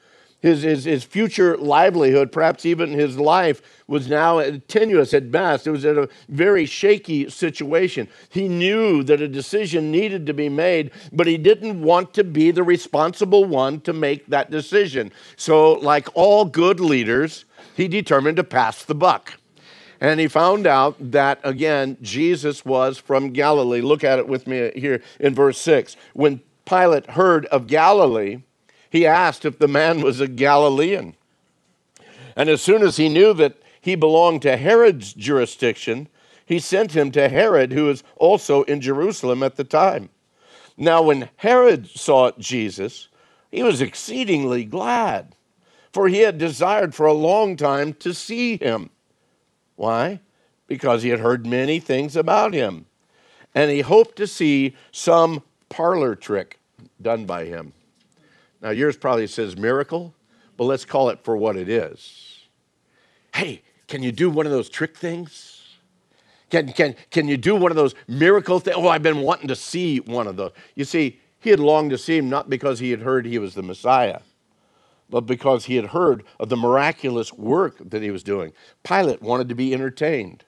His, 0.40 0.62
his, 0.62 0.84
his 0.84 1.02
future 1.02 1.56
livelihood, 1.56 2.30
perhaps 2.30 2.64
even 2.64 2.92
his 2.92 3.18
life, 3.18 3.60
was 3.88 4.08
now 4.08 4.40
tenuous 4.68 5.12
at 5.12 5.32
best. 5.32 5.66
It 5.66 5.72
was 5.72 5.84
in 5.84 5.98
a 5.98 6.08
very 6.28 6.64
shaky 6.64 7.28
situation. 7.28 8.06
He 8.28 8.46
knew 8.46 9.02
that 9.02 9.20
a 9.20 9.26
decision 9.26 9.90
needed 9.90 10.26
to 10.26 10.34
be 10.34 10.48
made, 10.48 10.92
but 11.12 11.26
he 11.26 11.38
didn't 11.38 11.82
want 11.82 12.14
to 12.14 12.22
be 12.22 12.52
the 12.52 12.62
responsible 12.62 13.44
one 13.44 13.80
to 13.80 13.92
make 13.92 14.26
that 14.26 14.48
decision. 14.48 15.10
So, 15.36 15.72
like 15.72 16.08
all 16.14 16.44
good 16.44 16.78
leaders, 16.78 17.44
he 17.76 17.88
determined 17.88 18.36
to 18.36 18.44
pass 18.44 18.84
the 18.84 18.94
buck. 18.94 19.34
And 20.00 20.20
he 20.20 20.28
found 20.28 20.68
out 20.68 20.94
that, 21.10 21.40
again, 21.42 21.96
Jesus 22.00 22.64
was 22.64 22.98
from 22.98 23.30
Galilee. 23.30 23.80
Look 23.80 24.04
at 24.04 24.20
it 24.20 24.28
with 24.28 24.46
me 24.46 24.70
here 24.76 25.02
in 25.18 25.34
verse 25.34 25.60
6. 25.60 25.96
When 26.12 26.40
Pilate 26.68 27.10
heard 27.10 27.46
of 27.46 27.66
Galilee, 27.66 28.42
he 28.90 29.06
asked 29.06 29.44
if 29.44 29.58
the 29.58 29.68
man 29.68 30.02
was 30.02 30.20
a 30.20 30.28
Galilean. 30.28 31.14
And 32.36 32.48
as 32.48 32.60
soon 32.60 32.82
as 32.82 32.98
he 32.98 33.08
knew 33.08 33.32
that 33.34 33.56
he 33.80 33.94
belonged 33.94 34.42
to 34.42 34.56
Herod's 34.56 35.14
jurisdiction, 35.14 36.08
he 36.44 36.58
sent 36.58 36.92
him 36.92 37.10
to 37.12 37.28
Herod, 37.28 37.72
who 37.72 37.86
was 37.86 38.04
also 38.16 38.62
in 38.64 38.80
Jerusalem 38.80 39.42
at 39.42 39.56
the 39.56 39.64
time. 39.64 40.10
Now, 40.76 41.02
when 41.02 41.30
Herod 41.36 41.88
saw 41.88 42.32
Jesus, 42.38 43.08
he 43.50 43.62
was 43.62 43.80
exceedingly 43.80 44.64
glad, 44.64 45.34
for 45.92 46.08
he 46.08 46.20
had 46.20 46.38
desired 46.38 46.94
for 46.94 47.06
a 47.06 47.12
long 47.12 47.56
time 47.56 47.94
to 47.94 48.14
see 48.14 48.56
him. 48.56 48.90
Why? 49.76 50.20
Because 50.66 51.02
he 51.02 51.08
had 51.08 51.20
heard 51.20 51.46
many 51.46 51.80
things 51.80 52.14
about 52.14 52.52
him, 52.52 52.86
and 53.54 53.70
he 53.70 53.80
hoped 53.80 54.16
to 54.16 54.26
see 54.26 54.76
some 54.92 55.42
parlor 55.68 56.14
trick 56.14 56.57
done 57.00 57.24
by 57.24 57.44
him. 57.44 57.72
Now, 58.60 58.70
yours 58.70 58.96
probably 58.96 59.26
says 59.26 59.56
miracle, 59.56 60.14
but 60.56 60.64
let's 60.64 60.84
call 60.84 61.10
it 61.10 61.20
for 61.22 61.36
what 61.36 61.56
it 61.56 61.68
is. 61.68 62.46
Hey, 63.34 63.62
can 63.86 64.02
you 64.02 64.12
do 64.12 64.30
one 64.30 64.46
of 64.46 64.52
those 64.52 64.68
trick 64.68 64.96
things? 64.96 65.54
Can, 66.50 66.72
can, 66.72 66.96
can 67.10 67.28
you 67.28 67.36
do 67.36 67.54
one 67.54 67.70
of 67.70 67.76
those 67.76 67.94
miracle 68.06 68.58
things? 68.58 68.76
Oh, 68.78 68.88
I've 68.88 69.02
been 69.02 69.20
wanting 69.20 69.48
to 69.48 69.56
see 69.56 69.98
one 70.00 70.26
of 70.26 70.36
those. 70.36 70.52
You 70.74 70.84
see, 70.84 71.20
he 71.40 71.50
had 71.50 71.60
longed 71.60 71.90
to 71.90 71.98
see 71.98 72.16
him 72.18 72.28
not 72.28 72.50
because 72.50 72.78
he 72.78 72.90
had 72.90 73.02
heard 73.02 73.26
he 73.26 73.38
was 73.38 73.54
the 73.54 73.62
Messiah, 73.62 74.20
but 75.10 75.22
because 75.22 75.66
he 75.66 75.76
had 75.76 75.86
heard 75.86 76.24
of 76.40 76.48
the 76.48 76.56
miraculous 76.56 77.32
work 77.32 77.76
that 77.78 78.02
he 78.02 78.10
was 78.10 78.22
doing. 78.22 78.52
Pilate 78.82 79.22
wanted 79.22 79.48
to 79.48 79.54
be 79.54 79.72
entertained. 79.72 80.44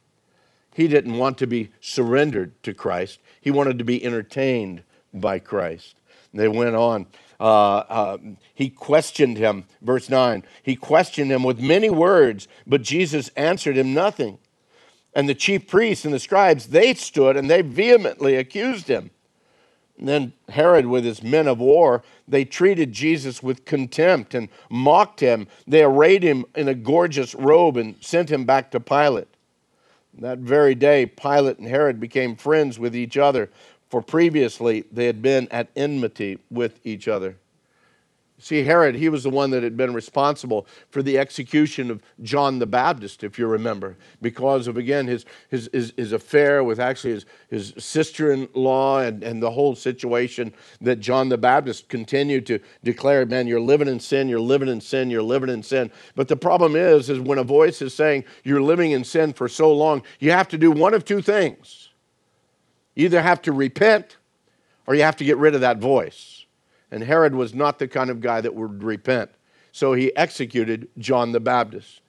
He 0.74 0.88
didn't 0.88 1.18
want 1.18 1.38
to 1.38 1.46
be 1.46 1.70
surrendered 1.80 2.60
to 2.62 2.74
Christ, 2.74 3.20
he 3.40 3.50
wanted 3.50 3.78
to 3.78 3.84
be 3.84 4.04
entertained 4.04 4.82
by 5.12 5.38
Christ. 5.38 5.99
They 6.32 6.48
went 6.48 6.76
on. 6.76 7.06
Uh, 7.38 7.78
uh, 7.88 8.18
he 8.54 8.68
questioned 8.68 9.38
him, 9.38 9.64
verse 9.80 10.10
9. 10.10 10.44
He 10.62 10.76
questioned 10.76 11.30
him 11.30 11.42
with 11.42 11.60
many 11.60 11.90
words, 11.90 12.48
but 12.66 12.82
Jesus 12.82 13.30
answered 13.36 13.76
him 13.76 13.94
nothing. 13.94 14.38
And 15.14 15.28
the 15.28 15.34
chief 15.34 15.66
priests 15.66 16.04
and 16.04 16.14
the 16.14 16.18
scribes, 16.18 16.68
they 16.68 16.94
stood 16.94 17.36
and 17.36 17.50
they 17.50 17.62
vehemently 17.62 18.36
accused 18.36 18.88
him. 18.88 19.10
And 19.98 20.08
then 20.08 20.32
Herod, 20.48 20.86
with 20.86 21.04
his 21.04 21.22
men 21.22 21.46
of 21.46 21.58
war, 21.58 22.02
they 22.26 22.44
treated 22.44 22.92
Jesus 22.92 23.42
with 23.42 23.66
contempt 23.66 24.34
and 24.34 24.48
mocked 24.70 25.20
him. 25.20 25.46
They 25.66 25.82
arrayed 25.82 26.22
him 26.22 26.46
in 26.54 26.68
a 26.68 26.74
gorgeous 26.74 27.34
robe 27.34 27.76
and 27.76 27.96
sent 28.00 28.30
him 28.30 28.44
back 28.44 28.70
to 28.70 28.80
Pilate. 28.80 29.28
That 30.18 30.38
very 30.38 30.74
day, 30.74 31.06
Pilate 31.06 31.58
and 31.58 31.68
Herod 31.68 32.00
became 32.00 32.34
friends 32.34 32.78
with 32.78 32.96
each 32.96 33.16
other, 33.16 33.50
for 33.90 34.00
previously 34.00 34.84
they 34.90 35.06
had 35.06 35.20
been 35.20 35.48
at 35.50 35.68
enmity 35.76 36.38
with 36.50 36.80
each 36.84 37.08
other. 37.08 37.36
See, 38.42 38.64
Herod, 38.64 38.94
he 38.94 39.10
was 39.10 39.22
the 39.22 39.30
one 39.30 39.50
that 39.50 39.62
had 39.62 39.76
been 39.76 39.92
responsible 39.92 40.66
for 40.88 41.02
the 41.02 41.18
execution 41.18 41.90
of 41.90 42.00
John 42.22 42.58
the 42.58 42.64
Baptist, 42.64 43.22
if 43.22 43.38
you 43.38 43.46
remember, 43.46 43.98
because 44.22 44.66
of, 44.66 44.78
again, 44.78 45.06
his, 45.06 45.26
his, 45.50 45.68
his, 45.74 45.92
his 45.94 46.12
affair 46.12 46.64
with 46.64 46.80
actually 46.80 47.12
his, 47.12 47.26
his 47.50 47.74
sister 47.76 48.32
in 48.32 48.48
law 48.54 49.00
and, 49.00 49.22
and 49.22 49.42
the 49.42 49.50
whole 49.50 49.74
situation 49.74 50.54
that 50.80 51.00
John 51.00 51.28
the 51.28 51.36
Baptist 51.36 51.90
continued 51.90 52.46
to 52.46 52.60
declare, 52.82 53.26
man, 53.26 53.46
you're 53.46 53.60
living 53.60 53.88
in 53.88 54.00
sin, 54.00 54.26
you're 54.26 54.40
living 54.40 54.68
in 54.68 54.80
sin, 54.80 55.10
you're 55.10 55.22
living 55.22 55.50
in 55.50 55.62
sin. 55.62 55.90
But 56.14 56.28
the 56.28 56.36
problem 56.36 56.76
is, 56.76 57.10
is 57.10 57.20
when 57.20 57.36
a 57.36 57.44
voice 57.44 57.82
is 57.82 57.92
saying 57.92 58.24
you're 58.42 58.62
living 58.62 58.92
in 58.92 59.04
sin 59.04 59.34
for 59.34 59.48
so 59.48 59.70
long, 59.70 60.02
you 60.18 60.30
have 60.30 60.48
to 60.48 60.56
do 60.56 60.70
one 60.70 60.94
of 60.94 61.04
two 61.04 61.20
things. 61.20 61.79
You 62.94 63.06
either 63.06 63.22
have 63.22 63.42
to 63.42 63.52
repent 63.52 64.16
or 64.86 64.94
you 64.94 65.02
have 65.02 65.16
to 65.16 65.24
get 65.24 65.36
rid 65.36 65.54
of 65.54 65.60
that 65.60 65.78
voice. 65.78 66.46
And 66.90 67.04
Herod 67.04 67.34
was 67.34 67.54
not 67.54 67.78
the 67.78 67.88
kind 67.88 68.10
of 68.10 68.20
guy 68.20 68.40
that 68.40 68.54
would 68.54 68.82
repent. 68.82 69.30
So 69.72 69.92
he 69.92 70.14
executed 70.16 70.88
John 70.98 71.32
the 71.32 71.40
Baptist. 71.40 72.00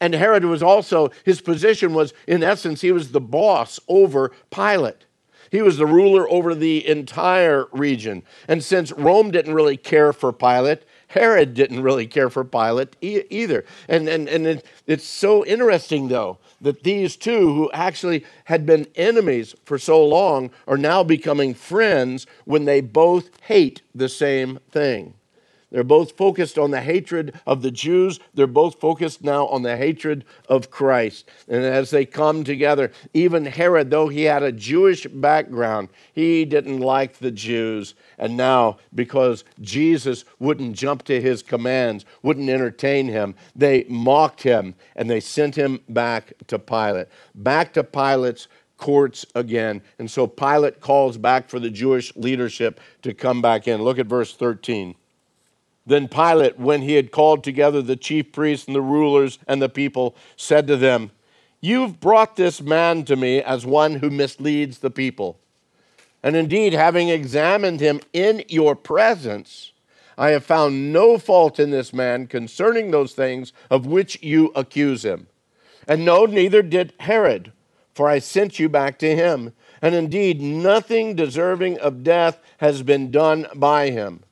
And 0.00 0.14
Herod 0.14 0.44
was 0.44 0.62
also, 0.62 1.10
his 1.24 1.40
position 1.40 1.94
was, 1.94 2.12
in 2.26 2.42
essence, 2.42 2.82
he 2.82 2.92
was 2.92 3.12
the 3.12 3.20
boss 3.20 3.80
over 3.88 4.32
Pilate. 4.50 5.06
He 5.50 5.62
was 5.62 5.78
the 5.78 5.86
ruler 5.86 6.28
over 6.28 6.54
the 6.54 6.86
entire 6.86 7.66
region. 7.72 8.22
And 8.48 8.62
since 8.62 8.92
Rome 8.92 9.30
didn't 9.30 9.54
really 9.54 9.76
care 9.76 10.12
for 10.12 10.32
Pilate, 10.32 10.82
Herod 11.14 11.54
didn't 11.54 11.84
really 11.84 12.08
care 12.08 12.28
for 12.28 12.42
Pilate 12.42 12.96
e- 13.00 13.22
either. 13.30 13.64
And, 13.88 14.08
and, 14.08 14.28
and 14.28 14.46
it, 14.48 14.66
it's 14.88 15.06
so 15.06 15.46
interesting, 15.46 16.08
though, 16.08 16.38
that 16.60 16.82
these 16.82 17.14
two, 17.14 17.54
who 17.54 17.70
actually 17.72 18.24
had 18.46 18.66
been 18.66 18.88
enemies 18.96 19.54
for 19.64 19.78
so 19.78 20.04
long, 20.04 20.50
are 20.66 20.76
now 20.76 21.04
becoming 21.04 21.54
friends 21.54 22.26
when 22.46 22.64
they 22.64 22.80
both 22.80 23.30
hate 23.42 23.82
the 23.94 24.08
same 24.08 24.58
thing. 24.72 25.14
They're 25.70 25.84
both 25.84 26.16
focused 26.16 26.58
on 26.58 26.72
the 26.72 26.80
hatred 26.80 27.40
of 27.46 27.62
the 27.62 27.70
Jews. 27.70 28.18
They're 28.34 28.46
both 28.46 28.80
focused 28.80 29.22
now 29.22 29.46
on 29.46 29.62
the 29.62 29.76
hatred 29.76 30.24
of 30.48 30.70
Christ. 30.70 31.28
And 31.48 31.64
as 31.64 31.90
they 31.90 32.06
come 32.06 32.42
together, 32.44 32.92
even 33.12 33.44
Herod, 33.44 33.90
though 33.90 34.08
he 34.08 34.22
had 34.22 34.42
a 34.42 34.52
Jewish 34.52 35.06
background, 35.06 35.88
he 36.12 36.44
didn't 36.44 36.80
like 36.80 37.18
the 37.18 37.32
Jews. 37.32 37.94
And 38.18 38.36
now, 38.36 38.78
because 38.94 39.44
Jesus 39.60 40.24
wouldn't 40.38 40.76
jump 40.76 41.02
to 41.04 41.20
his 41.20 41.42
commands, 41.42 42.04
wouldn't 42.22 42.48
entertain 42.48 43.08
him, 43.08 43.34
they 43.54 43.84
mocked 43.88 44.42
him 44.42 44.74
and 44.96 45.10
they 45.10 45.20
sent 45.20 45.56
him 45.56 45.80
back 45.88 46.32
to 46.46 46.58
Pilate. 46.58 47.08
Back 47.34 47.72
to 47.74 47.84
Pilate's 47.84 48.48
courts 48.76 49.24
again. 49.34 49.82
And 49.98 50.10
so 50.10 50.26
Pilate 50.26 50.80
calls 50.80 51.16
back 51.16 51.48
for 51.48 51.58
the 51.58 51.70
Jewish 51.70 52.14
leadership 52.16 52.80
to 53.02 53.14
come 53.14 53.40
back 53.40 53.66
in. 53.68 53.82
Look 53.82 53.98
at 53.98 54.06
verse 54.06 54.34
13. 54.34 54.94
Then 55.86 56.08
Pilate, 56.08 56.58
when 56.58 56.82
he 56.82 56.94
had 56.94 57.10
called 57.10 57.44
together 57.44 57.82
the 57.82 57.96
chief 57.96 58.32
priests 58.32 58.66
and 58.66 58.74
the 58.74 58.80
rulers 58.80 59.38
and 59.46 59.60
the 59.60 59.68
people, 59.68 60.16
said 60.36 60.66
to 60.66 60.76
them, 60.76 61.10
You've 61.60 62.00
brought 62.00 62.36
this 62.36 62.60
man 62.60 63.04
to 63.06 63.16
me 63.16 63.40
as 63.42 63.64
one 63.64 63.96
who 63.96 64.10
misleads 64.10 64.78
the 64.78 64.90
people. 64.90 65.38
And 66.24 66.36
indeed, 66.36 66.72
having 66.72 67.10
examined 67.10 67.80
him 67.80 68.00
in 68.14 68.44
your 68.48 68.74
presence, 68.74 69.72
I 70.16 70.30
have 70.30 70.42
found 70.42 70.90
no 70.90 71.18
fault 71.18 71.60
in 71.60 71.70
this 71.70 71.92
man 71.92 72.28
concerning 72.28 72.90
those 72.90 73.12
things 73.12 73.52
of 73.70 73.84
which 73.84 74.22
you 74.22 74.50
accuse 74.56 75.04
him. 75.04 75.26
And 75.86 76.02
no, 76.02 76.24
neither 76.24 76.62
did 76.62 76.94
Herod, 77.00 77.52
for 77.94 78.08
I 78.08 78.20
sent 78.20 78.58
you 78.58 78.70
back 78.70 78.98
to 79.00 79.14
him. 79.14 79.52
And 79.82 79.94
indeed, 79.94 80.40
nothing 80.40 81.14
deserving 81.14 81.78
of 81.80 82.02
death 82.02 82.38
has 82.56 82.82
been 82.82 83.10
done 83.10 83.46
by 83.54 83.90
him. 83.90 84.22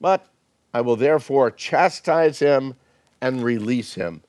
But 0.00 0.26
I 0.74 0.80
will 0.80 0.96
therefore 0.96 1.52
chastise 1.52 2.40
him 2.40 2.74
and 3.20 3.44
release 3.44 3.94
him. 3.94 4.22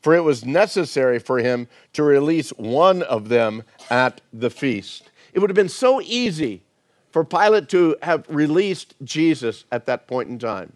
For 0.00 0.14
it 0.14 0.24
was 0.24 0.46
necessary 0.46 1.18
for 1.18 1.40
him 1.40 1.68
to 1.92 2.02
release 2.02 2.48
one 2.50 3.02
of 3.02 3.28
them 3.28 3.64
at 3.90 4.22
the 4.32 4.48
feast. 4.48 5.09
It 5.32 5.38
would 5.38 5.50
have 5.50 5.56
been 5.56 5.68
so 5.68 6.00
easy 6.00 6.62
for 7.10 7.24
Pilate 7.24 7.68
to 7.70 7.96
have 8.02 8.24
released 8.28 8.94
Jesus 9.02 9.64
at 9.72 9.86
that 9.86 10.06
point 10.06 10.28
in 10.28 10.38
time. 10.38 10.72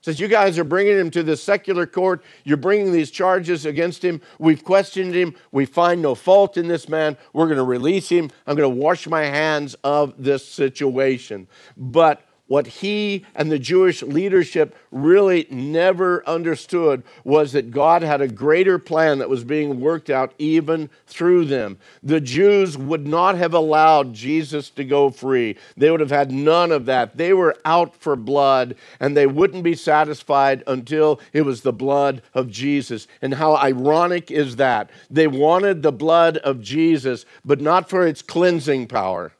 Says, 0.00 0.20
You 0.20 0.28
guys 0.28 0.58
are 0.58 0.64
bringing 0.64 0.96
him 0.96 1.10
to 1.10 1.22
the 1.22 1.36
secular 1.36 1.86
court. 1.86 2.22
You're 2.44 2.56
bringing 2.56 2.92
these 2.92 3.10
charges 3.10 3.66
against 3.66 4.04
him. 4.04 4.20
We've 4.38 4.62
questioned 4.62 5.14
him. 5.14 5.34
We 5.50 5.66
find 5.66 6.00
no 6.00 6.14
fault 6.14 6.56
in 6.56 6.68
this 6.68 6.88
man. 6.88 7.16
We're 7.32 7.46
going 7.46 7.58
to 7.58 7.64
release 7.64 8.08
him. 8.08 8.30
I'm 8.46 8.56
going 8.56 8.72
to 8.72 8.80
wash 8.80 9.06
my 9.08 9.24
hands 9.24 9.74
of 9.82 10.14
this 10.16 10.46
situation. 10.46 11.48
But 11.76 12.22
what 12.48 12.66
he 12.66 13.24
and 13.34 13.52
the 13.52 13.58
Jewish 13.58 14.02
leadership 14.02 14.74
really 14.90 15.46
never 15.50 16.26
understood 16.26 17.02
was 17.22 17.52
that 17.52 17.70
God 17.70 18.02
had 18.02 18.20
a 18.20 18.28
greater 18.28 18.78
plan 18.78 19.18
that 19.18 19.28
was 19.28 19.44
being 19.44 19.80
worked 19.80 20.10
out 20.10 20.32
even 20.38 20.88
through 21.06 21.44
them. 21.44 21.78
The 22.02 22.20
Jews 22.20 22.76
would 22.76 23.06
not 23.06 23.36
have 23.36 23.52
allowed 23.54 24.14
Jesus 24.14 24.70
to 24.70 24.84
go 24.84 25.10
free, 25.10 25.56
they 25.76 25.90
would 25.90 26.00
have 26.00 26.10
had 26.10 26.32
none 26.32 26.72
of 26.72 26.86
that. 26.86 27.16
They 27.16 27.34
were 27.34 27.56
out 27.64 27.94
for 27.94 28.16
blood, 28.16 28.74
and 28.98 29.16
they 29.16 29.26
wouldn't 29.26 29.62
be 29.62 29.74
satisfied 29.74 30.64
until 30.66 31.20
it 31.32 31.42
was 31.42 31.60
the 31.60 31.72
blood 31.72 32.22
of 32.32 32.50
Jesus. 32.50 33.06
And 33.20 33.34
how 33.34 33.56
ironic 33.56 34.30
is 34.30 34.56
that? 34.56 34.90
They 35.10 35.26
wanted 35.26 35.82
the 35.82 35.92
blood 35.92 36.38
of 36.38 36.62
Jesus, 36.62 37.26
but 37.44 37.60
not 37.60 37.90
for 37.90 38.06
its 38.06 38.22
cleansing 38.22 38.86
power 38.86 39.32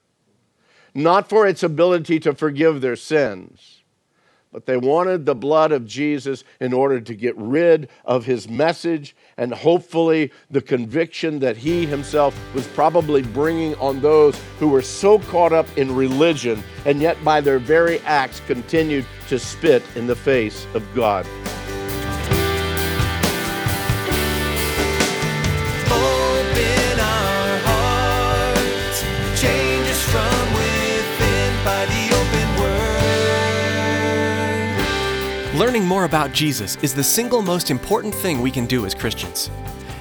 not 0.99 1.29
for 1.29 1.47
its 1.47 1.63
ability 1.63 2.21
to 2.21 2.35
forgive 2.35 2.81
their 2.81 2.97
sins, 2.97 3.83
but 4.53 4.67
they 4.67 4.77
wanted 4.77 5.27
the 5.27 5.35
blood 5.35 5.73
of 5.73 5.87
Jesus 5.87 6.43
in 6.61 6.73
order 6.73 7.01
to 7.01 7.15
get 7.15 7.37
rid 7.37 7.89
of 8.05 8.25
his 8.25 8.49
message 8.49 9.15
and 9.37 9.53
hopefully 9.53 10.33
the 10.51 10.61
conviction 10.61 11.39
that 11.39 11.57
he 11.57 11.87
himself 11.87 12.37
was 12.55 12.67
probably 12.69 13.23
bringing 13.23 13.75
on 13.77 14.01
those 14.01 14.41
who 14.59 14.69
were 14.69 14.83
so 14.83 15.19
caught 15.19 15.53
up 15.53 15.67
in 15.77 15.95
religion 15.95 16.63
and 16.87 17.01
yet 17.01 17.23
by 17.23 17.41
their 17.41 17.59
very 17.59 18.01
acts 18.01 18.41
continued 18.47 19.07
to 19.29 19.39
spit 19.39 19.83
in 19.95 20.07
the 20.07 20.17
face 20.17 20.67
of 20.75 20.83
God. 20.95 21.27
Learning 35.69 35.85
more 35.85 36.07
about 36.07 36.33
Jesus 36.33 36.77
is 36.77 36.95
the 36.95 37.05
single 37.05 37.43
most 37.43 37.71
important 37.71 38.15
thing 38.15 38.41
we 38.41 38.51
can 38.51 38.65
do 38.65 38.87
as 38.87 38.95
Christians. 38.95 39.51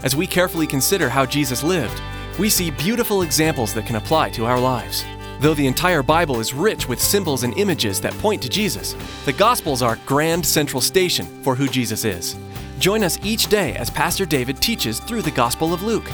As 0.02 0.16
we 0.16 0.26
carefully 0.26 0.66
consider 0.66 1.10
how 1.10 1.26
Jesus 1.26 1.62
lived, 1.62 2.02
we 2.40 2.50
see 2.50 2.72
beautiful 2.72 3.22
examples 3.22 3.74
that 3.74 3.86
can 3.86 3.98
apply 3.98 4.30
to 4.30 4.46
our 4.46 4.62
lives. 4.62 5.04
Though 5.42 5.54
the 5.54 5.68
entire 5.68 6.02
Bible 6.02 6.40
is 6.40 6.54
rich 6.54 6.88
with 6.88 7.02
symbols 7.02 7.44
and 7.44 7.54
images 7.58 8.00
that 8.00 8.18
point 8.20 8.42
to 8.44 8.48
Jesus, 8.48 8.96
the 9.26 9.34
Gospels 9.34 9.82
are 9.82 10.00
grand 10.06 10.46
central 10.46 10.80
station 10.80 11.26
for 11.44 11.54
who 11.54 11.68
Jesus 11.68 12.06
is. 12.06 12.38
Join 12.80 13.04
us 13.04 13.20
each 13.22 13.48
day 13.48 13.76
as 13.76 13.90
Pastor 13.90 14.26
David 14.26 14.62
teaches 14.62 15.02
through 15.02 15.22
the 15.22 15.32
Gospel 15.32 15.74
of 15.74 15.84
Luke. 15.84 16.10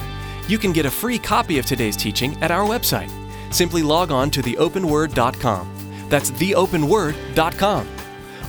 You 0.48 0.58
can 0.58 0.72
get 0.72 0.84
a 0.84 0.90
free 0.90 1.16
copy 1.16 1.60
of 1.60 1.64
today's 1.64 1.96
teaching 1.96 2.36
at 2.42 2.50
our 2.50 2.66
website. 2.66 3.12
Simply 3.54 3.84
log 3.84 4.10
on 4.10 4.32
to 4.32 4.42
theopenword.com. 4.42 6.08
That's 6.08 6.32
theopenword.com. 6.32 7.93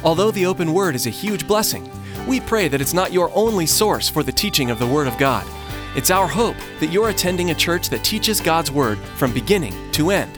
Although 0.06 0.30
the 0.30 0.46
open 0.46 0.72
word 0.72 0.94
is 0.94 1.08
a 1.08 1.10
huge 1.10 1.48
blessing, 1.48 1.89
we 2.28 2.39
pray 2.39 2.68
that 2.68 2.80
it's 2.80 2.94
not 2.94 3.12
your 3.12 3.32
only 3.34 3.65
source 3.65 4.08
for 4.08 4.22
the 4.22 4.32
teaching 4.32 4.70
of 4.70 4.78
the 4.78 4.86
Word 4.86 5.08
of 5.08 5.18
God. 5.18 5.44
It's 5.96 6.12
our 6.12 6.28
hope 6.28 6.58
that 6.80 6.91
you're 6.91 7.10
attending 7.10 7.50
a 7.50 7.56
church 7.56 7.89
that 7.89 8.04
teaches 8.04 8.39
God's 8.39 8.70
Word 8.70 9.00
from 9.00 9.34
beginning 9.34 9.74
to 9.94 10.12
end. 10.12 10.32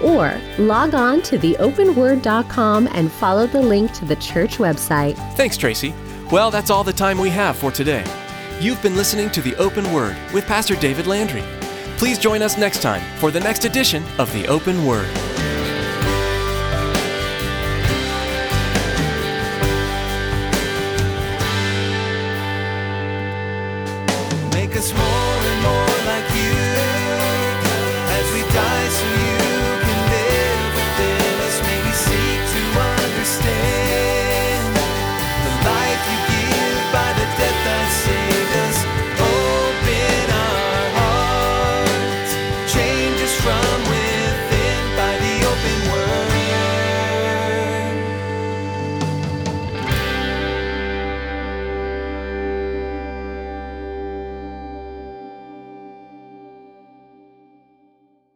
Or 0.02 0.38
log 0.58 0.94
on 0.94 1.22
to 1.22 1.38
theopenword.com 1.38 2.88
and 2.92 3.10
follow 3.10 3.46
the 3.46 3.62
link 3.62 3.90
to 3.94 4.04
the 4.04 4.16
church 4.16 4.58
website. 4.58 5.16
Thanks, 5.36 5.56
Tracy. 5.56 5.94
Well, 6.30 6.50
that's 6.50 6.68
all 6.70 6.84
the 6.84 6.92
time 6.92 7.16
we 7.18 7.30
have 7.30 7.56
for 7.56 7.70
today. 7.70 8.04
You've 8.60 8.82
been 8.82 8.96
listening 8.96 9.30
to 9.30 9.40
The 9.40 9.56
Open 9.56 9.90
Word 9.94 10.14
with 10.34 10.46
Pastor 10.46 10.76
David 10.76 11.06
Landry. 11.06 11.42
Please 11.98 12.18
join 12.18 12.42
us 12.42 12.58
next 12.58 12.82
time 12.82 13.02
for 13.18 13.30
the 13.30 13.40
next 13.40 13.64
edition 13.64 14.04
of 14.18 14.32
The 14.32 14.46
Open 14.48 14.84
Word. 14.84 15.08